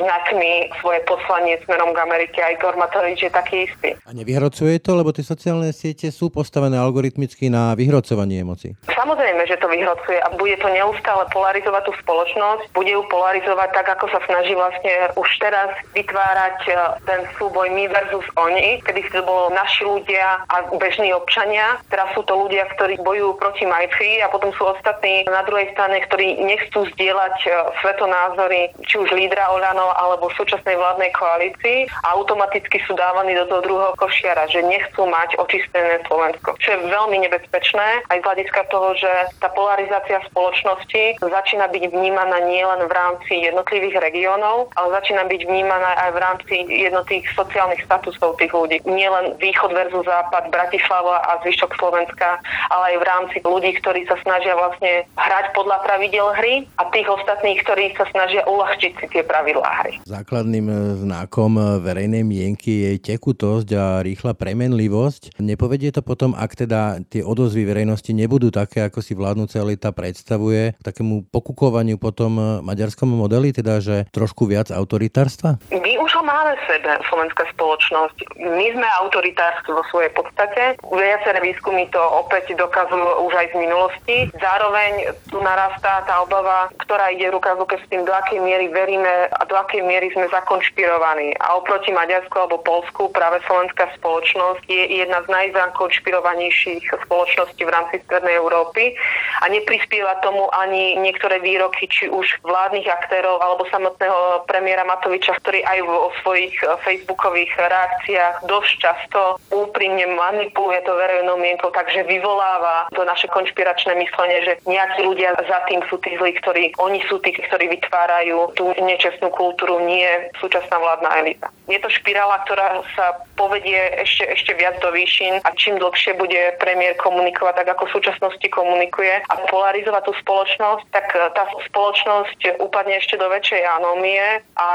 znakmi 0.00 0.72
svoje 0.80 1.00
poslanie 1.04 1.60
smerom 1.68 1.92
k 1.92 2.00
Amerike. 2.00 2.40
Aj 2.40 2.56
Igor 2.56 2.80
Matovič 2.80 3.28
je 3.28 3.28
taký 3.28 3.68
istý. 3.68 3.92
A 4.08 4.16
nevyhrocuje 4.16 4.80
to, 4.80 4.96
lebo 4.96 5.12
tie 5.12 5.20
sociálne 5.20 5.76
siete 5.76 6.08
sú 6.08 6.32
postavené 6.32 6.80
algoritmicky 6.80 7.52
na 7.52 7.76
vyhrocovanie 7.76 8.40
emócií? 8.40 8.72
Samozrejme, 8.88 9.44
že 9.44 9.60
to 9.60 9.68
vyhrocuje 9.68 10.16
a 10.24 10.32
bude 10.40 10.56
to 10.56 10.72
neustále 10.72 11.28
polarizovať 11.36 11.82
tú 11.84 11.92
spoločnosť, 12.00 12.72
bude 12.72 12.96
ju 12.96 13.04
polarizovať 13.12 13.68
tak, 13.76 13.86
ako 14.00 14.08
sa 14.08 14.24
snaží 14.24 14.56
vlastne 14.56 15.12
už 15.20 15.28
teraz 15.36 15.68
vytvárať 15.92 16.58
e, 16.64 16.72
ten 17.04 17.20
súboj 17.36 17.68
my 17.68 17.90
versus 17.92 18.24
oni, 18.40 18.80
kedy 18.86 19.04
to 19.12 19.20
bolo 19.20 19.52
naši 19.52 19.84
ľudia 19.84 20.46
a 20.48 20.56
bežní 20.78 21.12
občania. 21.12 21.76
Teraz 21.92 22.14
sú 22.16 22.24
to 22.24 22.32
ľudia, 22.38 22.64
ktorí 22.78 22.96
bojujú 23.02 23.36
proti 23.36 23.66
Majfii 23.66 24.22
a 24.22 24.30
potom 24.30 24.54
sú 24.54 24.61
ostatní 24.64 25.26
na 25.26 25.42
druhej 25.42 25.70
strane, 25.74 26.00
ktorí 26.06 26.38
nechcú 26.42 26.86
zdieľať 26.94 27.36
e, 27.44 27.50
svetonázory 27.82 28.60
či 28.86 28.94
už 28.98 29.10
lídra 29.12 29.50
Olano 29.50 29.92
alebo 29.98 30.32
súčasnej 30.34 30.76
vládnej 30.78 31.10
koalícii 31.14 31.90
a 32.06 32.14
automaticky 32.14 32.78
sú 32.86 32.94
dávaní 32.94 33.34
do 33.34 33.46
toho 33.46 33.60
druhého 33.62 33.94
košiara, 33.98 34.46
že 34.48 34.62
nechcú 34.62 35.06
mať 35.08 35.36
očistené 35.38 36.02
Slovensko. 36.06 36.54
Čo 36.58 36.68
je 36.76 36.78
veľmi 36.88 37.16
nebezpečné 37.26 38.06
aj 38.08 38.18
z 38.20 38.26
hľadiska 38.26 38.62
toho, 38.70 38.94
že 38.96 39.10
tá 39.42 39.48
polarizácia 39.50 40.22
spoločnosti 40.30 41.18
začína 41.20 41.66
byť 41.68 41.84
vnímaná 41.90 42.38
nielen 42.46 42.86
v 42.86 42.92
rámci 42.92 43.32
jednotlivých 43.42 43.98
regiónov, 43.98 44.70
ale 44.78 44.88
začína 45.02 45.26
byť 45.26 45.40
vnímaná 45.48 45.90
aj 46.08 46.10
v 46.14 46.18
rámci 46.18 46.54
jednotlivých 46.68 47.28
sociálnych 47.34 47.82
statusov 47.84 48.38
tých 48.38 48.52
ľudí. 48.52 48.78
Nielen 48.86 49.36
východ 49.38 49.72
versus 49.72 50.04
západ, 50.06 50.52
Bratislava 50.52 51.24
a 51.26 51.40
zvyšok 51.42 51.72
Slovenska, 51.78 52.38
ale 52.70 52.94
aj 52.94 52.96
v 53.00 53.08
rámci 53.08 53.36
ľudí, 53.42 53.70
ktorí 53.80 54.04
sa 54.06 54.16
snažia 54.20 54.51
vlastne 54.54 55.06
hrať 55.16 55.46
podľa 55.56 55.78
pravidel 55.84 56.26
hry 56.38 56.54
a 56.78 56.88
tých 56.90 57.08
ostatných, 57.08 57.60
ktorí 57.64 57.94
sa 57.96 58.06
snažia 58.10 58.42
uľahčiť 58.46 58.92
si 58.98 59.06
tie 59.10 59.22
pravidlá 59.24 59.70
hry. 59.84 59.92
Základným 60.06 60.66
e, 60.68 60.76
znakom 61.02 61.56
e, 61.58 61.62
verejnej 61.80 62.24
mienky 62.26 62.88
je 62.88 62.90
tekutosť 63.00 63.68
a 63.74 63.84
rýchla 64.04 64.36
premenlivosť. 64.36 65.38
Nepovedie 65.42 65.90
to 65.94 66.04
potom, 66.04 66.36
ak 66.36 66.54
teda 66.54 67.02
tie 67.08 67.24
odozvy 67.24 67.64
verejnosti 67.66 68.10
nebudú 68.12 68.52
také, 68.52 68.84
ako 68.84 69.00
si 69.00 69.12
vládnúca 69.16 69.60
elita 69.60 69.90
predstavuje, 69.90 70.76
k 70.76 70.82
takému 70.82 71.28
pokukovaniu 71.28 71.96
potom 71.96 72.36
e, 72.38 72.42
maďarskom 72.64 73.08
modeli, 73.08 73.54
teda 73.54 73.80
že 73.82 74.08
trošku 74.12 74.44
viac 74.48 74.68
autoritárstva? 74.72 75.58
My 75.72 75.92
už 76.00 76.10
ho 76.18 76.22
máme 76.24 76.56
v 76.58 76.62
sebe, 76.68 76.90
slovenská 77.08 77.44
spoločnosť. 77.54 78.16
My 78.40 78.66
sme 78.74 78.88
autoritárstvo 79.04 79.78
vo 79.78 79.84
svojej 79.92 80.12
podstate. 80.16 80.76
Viaceré 80.82 81.38
výskumy 81.40 81.88
to 81.92 82.00
opäť 82.00 82.52
dokazujú 82.56 83.28
už 83.28 83.32
aj 83.36 83.46
z 83.52 83.56
minulosti. 83.58 84.16
Zároveň 84.42 85.14
tu 85.30 85.38
narastá 85.38 86.02
tá 86.02 86.18
obava, 86.18 86.66
ktorá 86.82 87.14
ide 87.14 87.30
ruka 87.30 87.54
v 87.54 87.62
ruke 87.62 87.78
s 87.78 87.86
tým, 87.86 88.02
do 88.02 88.10
akej 88.10 88.42
miery 88.42 88.66
veríme 88.74 89.30
a 89.30 89.42
do 89.46 89.54
akej 89.54 89.86
miery 89.86 90.10
sme 90.10 90.26
zakonšpirovaní. 90.34 91.38
A 91.38 91.54
oproti 91.62 91.94
Maďarsku 91.94 92.34
alebo 92.34 92.58
Polsku 92.66 93.06
práve 93.14 93.38
slovenská 93.46 93.94
spoločnosť 94.02 94.66
je 94.66 94.98
jedna 94.98 95.22
z 95.22 95.30
najzakonšpirovanejších 95.30 96.90
spoločností 97.06 97.62
v 97.62 97.70
rámci 97.70 98.02
Strednej 98.02 98.34
Európy 98.34 98.98
a 99.42 99.46
neprispieva 99.46 100.18
tomu 100.26 100.50
ani 100.50 100.98
niektoré 100.98 101.38
výroky 101.38 101.86
či 101.86 102.10
už 102.10 102.42
vládnych 102.42 102.90
aktérov 102.90 103.38
alebo 103.38 103.62
samotného 103.70 104.48
premiéra 104.50 104.82
Matoviča, 104.82 105.38
ktorý 105.38 105.62
aj 105.62 105.78
vo 105.86 106.10
svojich 106.26 106.56
facebookových 106.82 107.52
reakciách 107.54 108.42
dosť 108.50 108.72
často 108.80 109.20
úprimne 109.54 110.08
manipuluje 110.18 110.80
to 110.82 110.96
verejnou 110.96 111.36
mienkou, 111.38 111.70
takže 111.70 112.08
vyvoláva 112.08 112.88
to 112.90 113.04
naše 113.04 113.28
konšpiračné 113.28 113.92
myslenie, 114.00 114.31
že 114.40 114.52
nejakí 114.64 115.04
ľudia 115.04 115.36
za 115.36 115.58
tým 115.68 115.84
sú 115.92 116.00
tí 116.00 116.16
zlí, 116.16 116.32
ktorí 116.40 116.72
oni 116.80 117.04
sú 117.06 117.20
tí, 117.20 117.36
ktorí 117.36 117.68
vytvárajú 117.76 118.56
tú 118.56 118.72
nečestnú 118.80 119.28
kultúru, 119.34 119.84
nie 119.84 120.06
súčasná 120.40 120.80
vládna 120.80 121.10
elita. 121.20 121.48
Je 121.68 121.78
to 121.78 121.92
špirála, 121.92 122.40
ktorá 122.48 122.80
sa 122.96 123.20
povedie 123.42 123.98
ešte, 123.98 124.22
ešte 124.30 124.52
viac 124.54 124.78
do 124.78 124.94
výšin 124.94 125.42
a 125.42 125.50
čím 125.58 125.82
dlhšie 125.82 126.14
bude 126.14 126.54
premiér 126.62 126.94
komunikovať 127.02 127.66
tak, 127.66 127.74
ako 127.74 127.90
v 127.90 127.94
súčasnosti 127.98 128.46
komunikuje 128.54 129.18
a 129.26 129.34
polarizovať 129.50 130.02
tú 130.06 130.12
spoločnosť, 130.22 130.84
tak 130.94 131.10
tá 131.10 131.44
spoločnosť 131.66 132.62
upadne 132.62 133.02
ešte 133.02 133.18
do 133.18 133.26
väčšej 133.26 133.62
anómie 133.82 134.22
a 134.54 134.68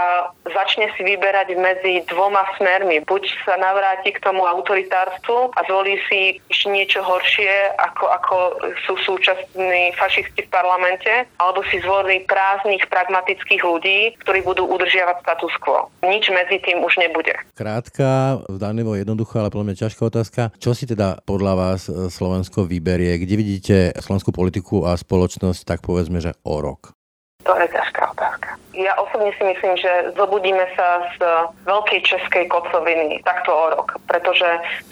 začne 0.51 0.91
si 0.99 1.07
vyberať 1.07 1.55
medzi 1.55 2.03
dvoma 2.11 2.43
smermi. 2.59 2.99
Buď 3.07 3.31
sa 3.47 3.55
navráti 3.55 4.11
k 4.11 4.19
tomu 4.19 4.43
autoritárstvu 4.43 5.55
a 5.55 5.59
zvolí 5.63 5.95
si 6.11 6.43
ešte 6.51 6.67
niečo 6.67 6.99
horšie, 6.99 7.71
ako, 7.79 8.05
ako 8.11 8.35
sú 8.83 8.93
súčasní 8.99 9.95
fašisti 9.95 10.43
v 10.43 10.51
parlamente, 10.51 11.29
alebo 11.39 11.63
si 11.71 11.79
zvolí 11.79 12.27
prázdnych, 12.27 12.83
pragmatických 12.91 13.63
ľudí, 13.63 13.99
ktorí 14.25 14.43
budú 14.43 14.67
udržiavať 14.67 15.23
status 15.23 15.55
quo. 15.63 15.87
Nič 16.03 16.27
medzi 16.33 16.59
tým 16.59 16.83
už 16.83 16.99
nebude. 16.99 17.31
Krátka, 17.55 18.41
zdanlivo 18.57 18.97
jednoduchá, 18.97 19.45
ale 19.45 19.53
podľa 19.53 19.65
mňa 19.71 19.81
ťažká 19.85 20.01
otázka. 20.03 20.41
Čo 20.57 20.73
si 20.73 20.89
teda 20.89 21.21
podľa 21.23 21.53
vás 21.53 21.87
e, 21.87 22.09
Slovensko 22.09 22.65
vyberie? 22.65 23.21
Kde 23.21 23.35
vidíte 23.37 23.75
slovenskú 24.01 24.33
politiku 24.33 24.89
a 24.89 24.97
spoločnosť, 24.97 25.61
tak 25.63 25.79
povedzme, 25.85 26.17
že 26.17 26.33
o 26.43 26.57
rok? 26.59 26.97
To 27.45 27.53
je 27.55 27.67
ťažká 27.69 28.01
otázka. 28.11 28.59
Ja 28.77 28.93
osobne 29.01 29.33
si 29.33 29.41
myslím, 29.41 29.73
že 29.73 30.13
zobudíme 30.13 30.61
sa 30.77 31.01
z 31.17 31.19
veľkej 31.65 31.97
českej 32.05 32.45
kocoviny 32.45 33.25
takto 33.25 33.49
o 33.49 33.65
rok, 33.73 33.97
pretože 34.05 34.45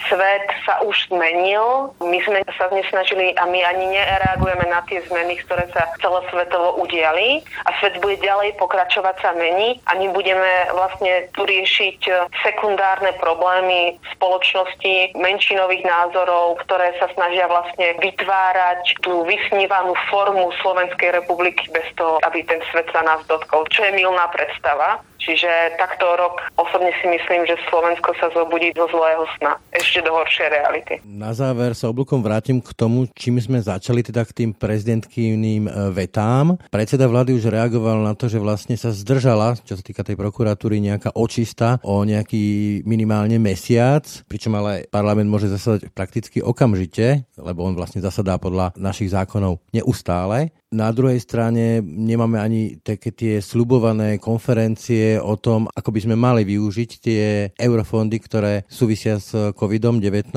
svet 0.10 0.50
sa 0.66 0.82
už 0.82 1.14
zmenil, 1.14 1.94
my 2.02 2.18
sme 2.26 2.42
sa 2.58 2.66
nesnažili 2.74 3.38
a 3.38 3.46
my 3.46 3.62
ani 3.62 3.94
nereagujeme 3.94 4.66
na 4.74 4.82
tie 4.90 5.06
zmeny, 5.06 5.38
ktoré 5.46 5.70
sa 5.70 5.86
celosvetovo 6.02 6.82
udiali. 6.82 7.46
A 7.70 7.78
svet 7.78 8.02
bude 8.02 8.18
ďalej 8.26 8.58
pokračovať 8.58 9.22
sa 9.22 9.38
mení 9.38 9.78
a 9.86 9.94
my 10.02 10.10
budeme 10.10 10.50
vlastne 10.74 11.30
tu 11.38 11.46
riešiť 11.46 12.34
sekundárne 12.42 13.14
problémy 13.22 14.02
spoločnosti 14.18 15.14
menšinových 15.14 15.86
názorov, 15.86 16.58
ktoré 16.66 16.98
sa 16.98 17.06
snažia 17.14 17.46
vlastne 17.46 18.02
vytvárať 18.02 18.98
tú 19.06 19.22
vysnívanú 19.30 19.94
formu 20.10 20.50
Slovenskej 20.66 21.22
republiky 21.22 21.70
bez 21.70 21.86
toho, 21.94 22.18
aby 22.26 22.42
ten 22.50 22.66
svet 22.74 22.90
sa 22.90 23.06
nás 23.06 23.22
dotkol 23.30 23.70
čo 23.76 23.84
je 23.84 23.92
milná 23.92 24.32
predstava, 24.32 25.04
Čiže 25.26 25.82
takto 25.82 26.06
rok 26.22 26.38
osobne 26.54 26.94
si 27.02 27.10
myslím, 27.10 27.50
že 27.50 27.58
Slovensko 27.66 28.14
sa 28.22 28.30
zobudí 28.30 28.70
zo 28.78 28.86
zlého 28.94 29.26
sna, 29.42 29.58
ešte 29.74 30.06
do 30.06 30.14
horšej 30.14 30.48
reality. 30.54 30.94
Na 31.02 31.34
záver 31.34 31.74
sa 31.74 31.90
oblúkom 31.90 32.22
vrátim 32.22 32.62
k 32.62 32.70
tomu, 32.78 33.10
čím 33.18 33.42
sme 33.42 33.58
začali, 33.58 34.06
teda 34.06 34.22
k 34.22 34.46
tým 34.46 34.52
prezidentkým 34.54 35.66
e, 35.66 35.70
vetám. 35.90 36.62
Predseda 36.70 37.10
vlády 37.10 37.34
už 37.42 37.50
reagoval 37.50 38.06
na 38.06 38.14
to, 38.14 38.30
že 38.30 38.38
vlastne 38.38 38.78
sa 38.78 38.94
zdržala, 38.94 39.58
čo 39.66 39.74
sa 39.74 39.82
týka 39.82 40.06
tej 40.06 40.14
prokuratúry, 40.14 40.78
nejaká 40.78 41.18
očista 41.18 41.82
o 41.82 42.06
nejaký 42.06 42.86
minimálne 42.86 43.42
mesiac, 43.42 44.06
pričom 44.30 44.54
ale 44.62 44.86
parlament 44.94 45.28
môže 45.28 45.50
zasadať 45.50 45.90
prakticky 45.90 46.46
okamžite, 46.46 47.26
lebo 47.42 47.66
on 47.66 47.74
vlastne 47.74 48.00
zasadá 48.06 48.38
podľa 48.38 48.78
našich 48.78 49.10
zákonov 49.10 49.58
neustále. 49.74 50.54
Na 50.76 50.92
druhej 50.92 51.24
strane 51.24 51.80
nemáme 51.80 52.36
ani 52.36 52.62
také 52.84 53.16
tie 53.16 53.40
slubované 53.40 54.20
konferencie 54.20 55.15
o 55.22 55.34
tom, 55.40 55.70
ako 55.72 55.90
by 55.94 56.00
sme 56.04 56.16
mali 56.18 56.42
využiť 56.44 56.90
tie 57.00 57.24
eurofondy, 57.56 58.18
ktoré 58.20 58.68
súvisia 58.68 59.22
s 59.22 59.32
COVID-19. 59.56 60.34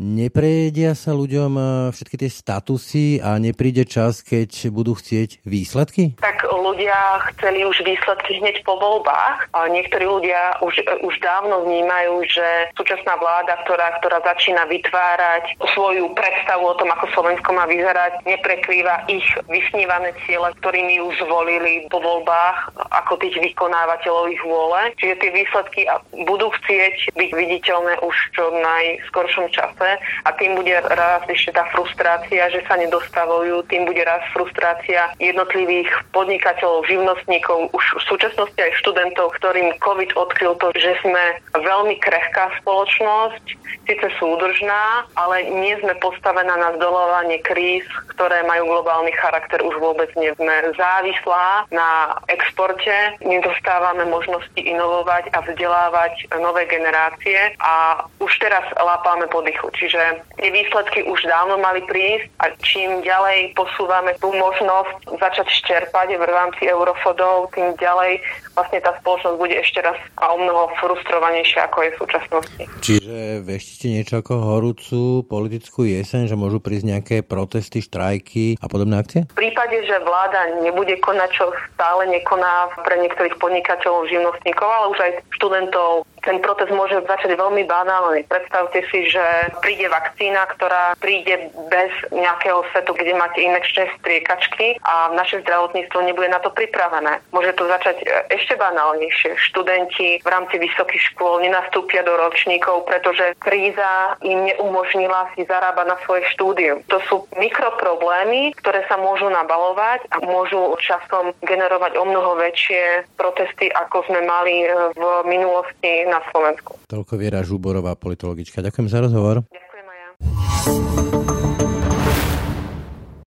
Neprejedia 0.00 0.96
sa 0.96 1.12
ľuďom 1.12 1.52
e, 1.54 1.62
všetky 1.92 2.16
tie 2.16 2.30
statusy 2.32 3.06
a 3.20 3.36
nepríde 3.36 3.84
čas, 3.84 4.24
keď 4.24 4.72
budú 4.72 4.96
chcieť 4.96 5.44
výsledky? 5.44 6.16
Tak 6.18 6.47
ľudia 6.60 7.22
chceli 7.34 7.64
už 7.64 7.82
výsledky 7.82 8.42
hneď 8.42 8.62
po 8.66 8.76
voľbách. 8.76 9.50
A 9.54 9.70
niektorí 9.70 10.04
ľudia 10.04 10.58
už, 10.62 10.82
už 11.02 11.14
dávno 11.22 11.64
vnímajú, 11.64 12.24
že 12.28 12.46
súčasná 12.74 13.16
vláda, 13.16 13.58
ktorá, 13.66 13.98
ktorá 14.02 14.18
začína 14.22 14.66
vytvárať 14.68 15.56
svoju 15.74 16.12
predstavu 16.12 16.64
o 16.68 16.78
tom, 16.78 16.90
ako 16.92 17.06
Slovensko 17.14 17.50
má 17.54 17.64
vyzerať, 17.66 18.24
neprekrýva 18.26 19.08
ich 19.10 19.26
vysnívané 19.48 20.14
ciele, 20.26 20.50
ktorými 20.60 21.00
ju 21.00 21.08
zvolili 21.22 21.86
po 21.88 22.02
voľbách 22.02 22.74
ako 22.90 23.20
tých 23.22 23.36
vykonávateľov 23.40 24.24
ich 24.32 24.42
vôle. 24.44 24.92
Čiže 24.98 25.14
tie 25.20 25.30
výsledky 25.32 25.80
budú 26.26 26.50
chcieť 26.62 27.14
byť 27.14 27.30
viditeľné 27.34 28.00
už 28.04 28.16
čo 28.34 28.50
najskoršom 28.52 29.50
čase 29.52 29.98
a 30.24 30.30
tým 30.36 30.58
bude 30.58 30.74
raz 30.92 31.22
ešte 31.28 31.54
tá 31.54 31.64
frustrácia, 31.72 32.50
že 32.50 32.64
sa 32.66 32.76
nedostavujú, 32.76 33.66
tým 33.68 33.84
bude 33.86 34.02
raz 34.02 34.22
frustrácia 34.32 35.12
jednotlivých 35.18 35.90
podnikateľov, 36.12 36.47
živnostníkov, 36.88 37.70
už 37.72 37.84
v 38.00 38.02
súčasnosti 38.08 38.58
aj 38.58 38.72
študentov, 38.80 39.34
ktorým 39.36 39.76
COVID 39.82 40.16
odkryl 40.16 40.54
to, 40.58 40.72
že 40.76 40.96
sme 41.04 41.40
veľmi 41.56 41.96
krehká 42.00 42.52
spoločnosť, 42.62 43.44
síce 43.88 44.06
súdržná, 44.20 45.08
ale 45.16 45.48
nie 45.48 45.76
sme 45.80 45.96
postavená 46.00 46.56
na 46.56 46.76
zdolovanie 46.76 47.40
kríz, 47.40 47.84
ktoré 48.12 48.44
majú 48.44 48.68
globálny 48.68 49.12
charakter 49.16 49.62
už 49.64 49.76
vôbec 49.80 50.10
nie 50.16 50.32
sme 50.36 50.72
závislá 50.76 51.68
na 51.72 52.18
exporte. 52.28 53.16
My 53.24 53.40
dostávame 53.40 54.04
možnosti 54.08 54.60
inovovať 54.60 55.32
a 55.32 55.38
vzdelávať 55.44 56.28
nové 56.36 56.68
generácie 56.68 57.56
a 57.62 58.04
už 58.20 58.32
teraz 58.42 58.64
lápame 58.76 59.26
po 59.32 59.40
dychu. 59.40 59.72
Čiže 59.72 60.24
tie 60.36 60.50
výsledky 60.52 61.04
už 61.08 61.24
dávno 61.24 61.56
mali 61.60 61.80
prísť 61.88 62.28
a 62.42 62.44
čím 62.60 63.00
ďalej 63.00 63.56
posúvame 63.56 64.14
tú 64.20 64.32
možnosť 64.34 65.16
začať 65.16 65.46
ščerpať 65.48 66.08
v 66.18 66.22
rámci 66.38 66.62
eurofodov, 66.70 67.50
tým 67.50 67.74
ďalej 67.74 68.22
vlastne 68.54 68.78
tá 68.82 68.94
spoločnosť 69.02 69.36
bude 69.38 69.54
ešte 69.58 69.78
raz 69.82 69.98
a 70.18 70.34
o 70.34 70.36
mnoho 70.38 70.70
frustrovanejšia, 70.78 71.66
ako 71.70 71.78
je 71.82 71.90
v 71.90 72.00
súčasnosti. 72.02 72.62
Čiže 72.82 73.16
veštíte 73.46 73.86
niečo 73.90 74.14
ako 74.22 74.34
horúcu 74.38 75.26
politickú 75.26 75.86
jeseň, 75.86 76.26
že 76.30 76.38
môžu 76.38 76.58
prísť 76.58 76.86
nejaké 76.86 77.16
protesty, 77.22 77.78
štrajky 77.82 78.58
a 78.58 78.66
podobné 78.66 78.98
akcie? 78.98 79.26
V 79.30 79.38
prípade, 79.38 79.78
že 79.86 80.02
vláda 80.02 80.62
nebude 80.62 80.98
konať, 80.98 81.30
čo 81.34 81.50
stále 81.74 82.10
nekoná 82.10 82.74
pre 82.82 82.98
niektorých 82.98 83.38
podnikateľov, 83.38 84.10
živnostníkov, 84.10 84.66
ale 84.66 84.86
už 84.90 84.98
aj 84.98 85.12
študentov, 85.38 86.02
ten 86.28 86.44
protest 86.44 86.68
môže 86.68 87.00
začať 87.08 87.40
veľmi 87.40 87.64
banálne. 87.64 88.20
Predstavte 88.28 88.84
si, 88.92 89.08
že 89.08 89.24
príde 89.64 89.88
vakcína, 89.88 90.44
ktorá 90.52 90.92
príde 91.00 91.48
bez 91.72 91.88
nejakého 92.12 92.60
setu, 92.76 92.92
kde 92.92 93.16
máte 93.16 93.40
inekčné 93.40 93.88
striekačky 93.96 94.76
a 94.84 95.08
naše 95.16 95.40
zdravotníctvo 95.40 96.04
nebude 96.04 96.28
na 96.28 96.36
to 96.44 96.52
pripravené. 96.52 97.24
Môže 97.32 97.56
to 97.56 97.64
začať 97.64 98.04
ešte 98.28 98.60
banálnejšie. 98.60 99.40
Študenti 99.40 100.20
v 100.20 100.28
rámci 100.28 100.60
vysokých 100.60 101.16
škôl 101.16 101.40
nenastúpia 101.40 102.04
do 102.04 102.12
ročníkov, 102.12 102.84
pretože 102.84 103.32
kríza 103.40 104.20
im 104.20 104.52
neumožnila 104.52 105.32
si 105.32 105.48
zarábať 105.48 105.86
na 105.88 105.96
svoje 106.04 106.28
štúdium. 106.36 106.84
To 106.92 107.00
sú 107.08 107.24
mikroproblémy, 107.40 108.52
ktoré 108.60 108.84
sa 108.84 109.00
môžu 109.00 109.32
nabalovať 109.32 110.04
a 110.12 110.20
môžu 110.20 110.76
časom 110.84 111.32
generovať 111.40 111.96
o 111.96 112.04
mnoho 112.04 112.36
väčšie 112.36 113.08
protesty, 113.16 113.72
ako 113.72 114.04
sme 114.12 114.20
mali 114.28 114.68
v 114.92 115.02
minulosti 115.24 116.04
na 116.04 116.17
Slovensku. 116.30 116.78
Toľko 116.86 117.14
Viera 117.18 117.40
Žuborová, 117.44 117.94
politologička. 117.94 118.64
Ďakujem 118.64 118.88
za 118.90 118.98
rozhovor. 119.04 119.44
Ďakujem 119.48 119.86
aj 119.86 119.98
ja. 119.98 120.08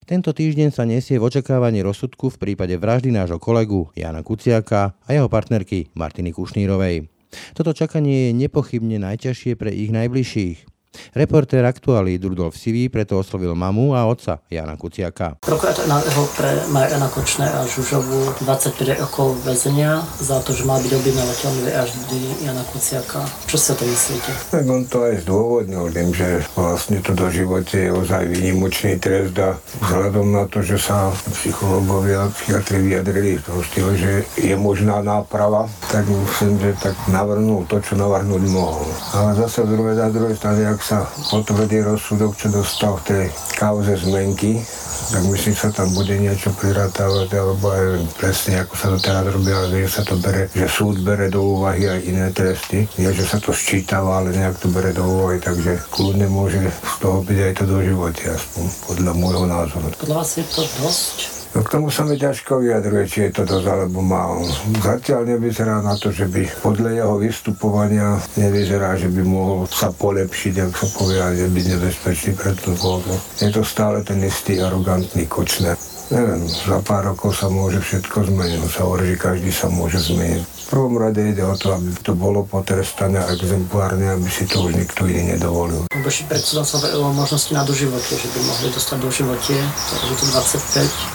Tento 0.07 0.31
týždeň 0.31 0.71
sa 0.71 0.87
nesie 0.87 1.19
v 1.19 1.27
očakávaní 1.27 1.83
rozsudku 1.83 2.31
v 2.31 2.39
prípade 2.39 2.79
vraždy 2.79 3.11
nášho 3.11 3.43
kolegu 3.43 3.91
Jana 3.91 4.23
Kuciaka 4.23 4.95
a 5.03 5.09
jeho 5.11 5.27
partnerky 5.27 5.91
Martiny 5.99 6.31
Kušnírovej. 6.31 7.11
Toto 7.51 7.75
čakanie 7.75 8.31
je 8.31 8.39
nepochybne 8.39 9.03
najťažšie 9.03 9.59
pre 9.59 9.67
ich 9.67 9.91
najbližších. 9.91 10.76
Reportér 11.15 11.65
aktuálny 11.65 12.19
Rudolf 12.21 12.55
Sivý 12.59 12.87
preto 12.87 13.17
oslovil 13.17 13.53
mamu 13.57 13.97
a 13.97 14.05
otca 14.05 14.39
Jana 14.51 14.77
Kuciaka. 14.77 15.41
Prokurátor 15.41 15.87
navrhol 15.89 16.27
pre 16.37 16.51
Mariana 16.69 17.09
Kočné 17.09 17.47
a 17.49 17.65
Žužovu 17.65 18.43
25 18.45 19.01
rokov 19.01 19.37
väzenia 19.43 20.03
za 20.21 20.39
to, 20.43 20.53
že 20.53 20.67
má 20.67 20.77
byť 20.81 20.91
objednávateľom 20.93 21.55
vraždy 21.65 22.19
Jana 22.45 22.63
Kuciaka. 22.69 23.25
Čo 23.49 23.57
si 23.57 23.67
o 23.71 23.75
to 23.75 23.85
myslíte? 23.87 24.31
Tak 24.51 24.63
on 24.67 24.83
to 24.85 25.07
aj 25.07 25.25
zdôvodnil 25.25 25.89
tým, 25.91 26.09
že 26.13 26.43
vlastne 26.53 26.99
to 27.01 27.11
do 27.17 27.27
živote 27.29 27.77
je 27.77 27.89
ozaj 27.91 28.23
výnimočný 28.27 28.99
trest 28.99 29.35
a 29.39 29.57
vzhľadom 29.83 30.33
na 30.33 30.45
to, 30.49 30.61
že 30.61 30.77
sa 30.77 31.09
psychológovia 31.33 32.27
a 32.27 32.31
psychiatri 32.31 32.77
vyjadrili 32.83 33.31
v 33.39 33.45
tom 33.45 33.59
štýle, 33.61 33.93
že 33.97 34.13
je 34.37 34.55
možná 34.57 35.01
náprava, 35.01 35.69
tak 35.91 36.05
myslím, 36.07 36.59
že 36.59 36.71
tak 36.79 36.95
navrhnul 37.07 37.65
to, 37.65 37.79
čo 37.81 37.95
navrhnúť 37.95 38.43
mohol. 38.49 38.87
Ale 39.13 39.35
zase 39.35 39.63
v 39.63 39.75
druhej, 39.75 39.95
na 39.97 40.09
druhej 40.09 40.35
strane, 40.35 40.61
ak 40.67 40.79
sa 40.87 41.03
potvrdí 41.27 41.83
rozsudok, 41.83 42.39
čo 42.39 42.47
dostal 42.47 42.95
v 43.03 43.03
tej 43.03 43.25
kauze 43.59 43.99
zmenky, 43.99 44.63
tak 45.11 45.23
myslím, 45.27 45.51
sa 45.51 45.67
tam 45.75 45.91
bude 45.91 46.15
niečo 46.15 46.55
prirátavať, 46.55 47.29
alebo 47.35 47.65
aj 47.75 48.07
presne 48.15 48.63
ako 48.63 48.73
sa 48.79 48.87
to 48.95 48.97
teraz 49.03 49.27
robí, 49.27 49.51
ale 49.51 49.83
že 49.83 49.99
sa 49.99 50.03
to 50.07 50.15
bere, 50.15 50.47
že 50.55 50.67
súd 50.71 51.03
bere 51.03 51.27
do 51.27 51.43
úvahy 51.43 51.91
aj 51.91 51.99
iné 52.07 52.27
tresty. 52.31 52.87
Nie, 52.95 53.11
že 53.11 53.27
sa 53.27 53.35
to 53.43 53.51
sčítava, 53.51 54.23
ale 54.23 54.31
nejak 54.31 54.63
to 54.63 54.71
bere 54.71 54.95
do 54.95 55.03
úvahy, 55.03 55.43
takže 55.43 55.75
kľudne 55.91 56.31
môže 56.31 56.63
z 56.63 56.95
toho 57.03 57.19
byť 57.19 57.39
aj 57.43 57.53
to 57.59 57.63
do 57.67 57.77
živote, 57.83 58.23
aspoň 58.31 58.65
podľa 58.87 59.11
môjho 59.11 59.43
názoru. 59.43 59.87
Podľa 59.99 60.15
vás 60.23 60.29
je 60.39 60.45
to 60.47 60.61
dosť? 60.79 61.36
No 61.55 61.63
k 61.63 61.71
tomu 61.71 61.87
sa 61.87 62.03
mi 62.03 62.19
ťažko 62.19 62.59
vyjadruje, 62.59 63.03
či 63.07 63.17
je 63.27 63.31
to 63.39 63.43
dosť 63.47 63.67
alebo 63.71 64.03
málo. 64.03 64.43
Zatiaľ 64.83 65.37
nevyzerá 65.37 65.79
na 65.79 65.95
to, 65.95 66.11
že 66.11 66.27
by 66.27 66.43
podľa 66.59 66.91
jeho 66.99 67.15
vystupovania 67.17 68.19
nevyzerá, 68.35 68.99
že 68.99 69.07
by 69.07 69.21
mohol 69.23 69.63
sa 69.69 69.89
polepšiť, 69.95 70.53
ak 70.67 70.73
sa 70.75 70.87
povie, 70.93 71.17
že 71.17 71.47
byť 71.47 71.65
nebezpečný 71.77 72.31
pre 72.35 72.51
tú 72.57 72.75
vodu. 72.75 73.15
Je 73.39 73.49
to 73.49 73.63
stále 73.63 74.03
ten 74.03 74.19
istý 74.25 74.59
arogantný 74.59 75.25
kočner. 75.25 75.79
Neviem, 76.07 76.47
za 76.47 76.79
pár 76.83 77.11
rokov 77.15 77.35
sa 77.35 77.51
môže 77.51 77.83
všetko 77.83 78.31
zmeniť. 78.31 78.59
Sa 78.67 78.87
hovorí, 78.87 79.15
že 79.15 79.17
každý 79.19 79.51
sa 79.51 79.67
môže 79.67 79.99
zmeniť 79.99 80.56
prvom 80.67 80.99
rade 80.99 81.23
ide 81.23 81.43
o 81.43 81.55
to, 81.55 81.73
aby 81.73 81.89
to 82.03 82.11
bolo 82.15 82.43
potrestané 82.43 83.23
exemplárne, 83.31 84.11
aby 84.13 84.27
si 84.27 84.43
to 84.47 84.67
už 84.67 84.75
nikto 84.75 85.07
iný 85.07 85.35
nedovolil. 85.35 85.87
Boží 86.03 86.23
predseda 86.27 86.63
sa 86.63 86.79
o 86.95 87.11
možnosti 87.11 87.51
na 87.51 87.63
doživote, 87.63 88.15
že 88.15 88.27
by 88.31 88.39
mohli 88.43 88.67
dostať 88.71 88.97
doživote, 88.99 89.55
takže 89.59 90.13
to 90.15 90.25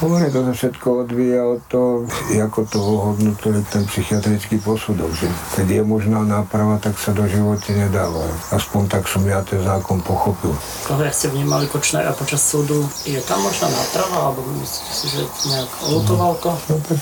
25. 0.03 0.05
Hovorí 0.05 0.27
to 0.33 0.41
sa 0.43 0.53
všetko 0.53 0.87
odvíja 1.07 1.43
od 1.45 1.61
toho, 1.69 1.91
ako 2.33 2.61
to 2.69 2.79
ohodnotili 2.81 3.61
ten 3.71 3.83
psychiatrický 3.87 4.59
posudok, 4.59 5.11
že 5.17 5.29
keď 5.57 5.67
je 5.81 5.83
možná 5.85 6.21
náprava, 6.25 6.81
tak 6.83 6.99
sa 6.99 7.13
do 7.15 7.25
živote 7.29 7.73
nedáva. 7.77 8.25
Aspoň 8.51 8.83
tak 8.89 9.05
som 9.09 9.23
ja 9.25 9.41
ten 9.45 9.61
zákon 9.63 10.01
pochopil. 10.03 10.53
Koho 10.85 11.03
ste 11.13 11.29
vnímali 11.31 11.69
Kočnera 11.69 12.13
počas 12.17 12.43
súdu, 12.43 12.85
je 13.07 13.21
tam 13.25 13.41
možná 13.45 13.69
náprava, 13.69 14.33
alebo 14.33 14.45
myslíte 14.61 14.93
si, 14.93 15.07
že 15.13 15.23
nejak 15.49 15.71
lutoval 15.89 16.33
to? 16.43 16.51
No 16.69 16.77
tak 16.85 17.01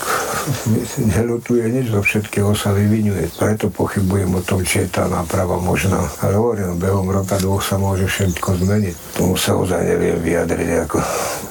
nelutuje 1.17 1.65
nič 1.71 1.87
zo 1.91 2.01
všetkého 2.01 2.40
všetkého 2.41 2.57
sa 2.57 2.73
vyvinuje. 2.73 3.29
Preto 3.37 3.69
pochybujem 3.69 4.33
o 4.33 4.41
tom, 4.41 4.65
či 4.65 4.89
je 4.89 4.97
tá 4.97 5.05
náprava 5.13 5.61
možná. 5.61 6.01
Ale 6.25 6.41
hovorím, 6.41 6.81
behom 6.81 7.13
roka, 7.13 7.37
dvoch 7.37 7.61
sa 7.61 7.77
môže 7.77 8.09
všetko 8.09 8.65
zmeniť. 8.65 8.97
Tomu 9.13 9.37
sa 9.37 9.61
ozaj 9.61 9.85
neviem 9.85 10.17
vyjadriť. 10.17 10.89
Ako. 10.89 10.97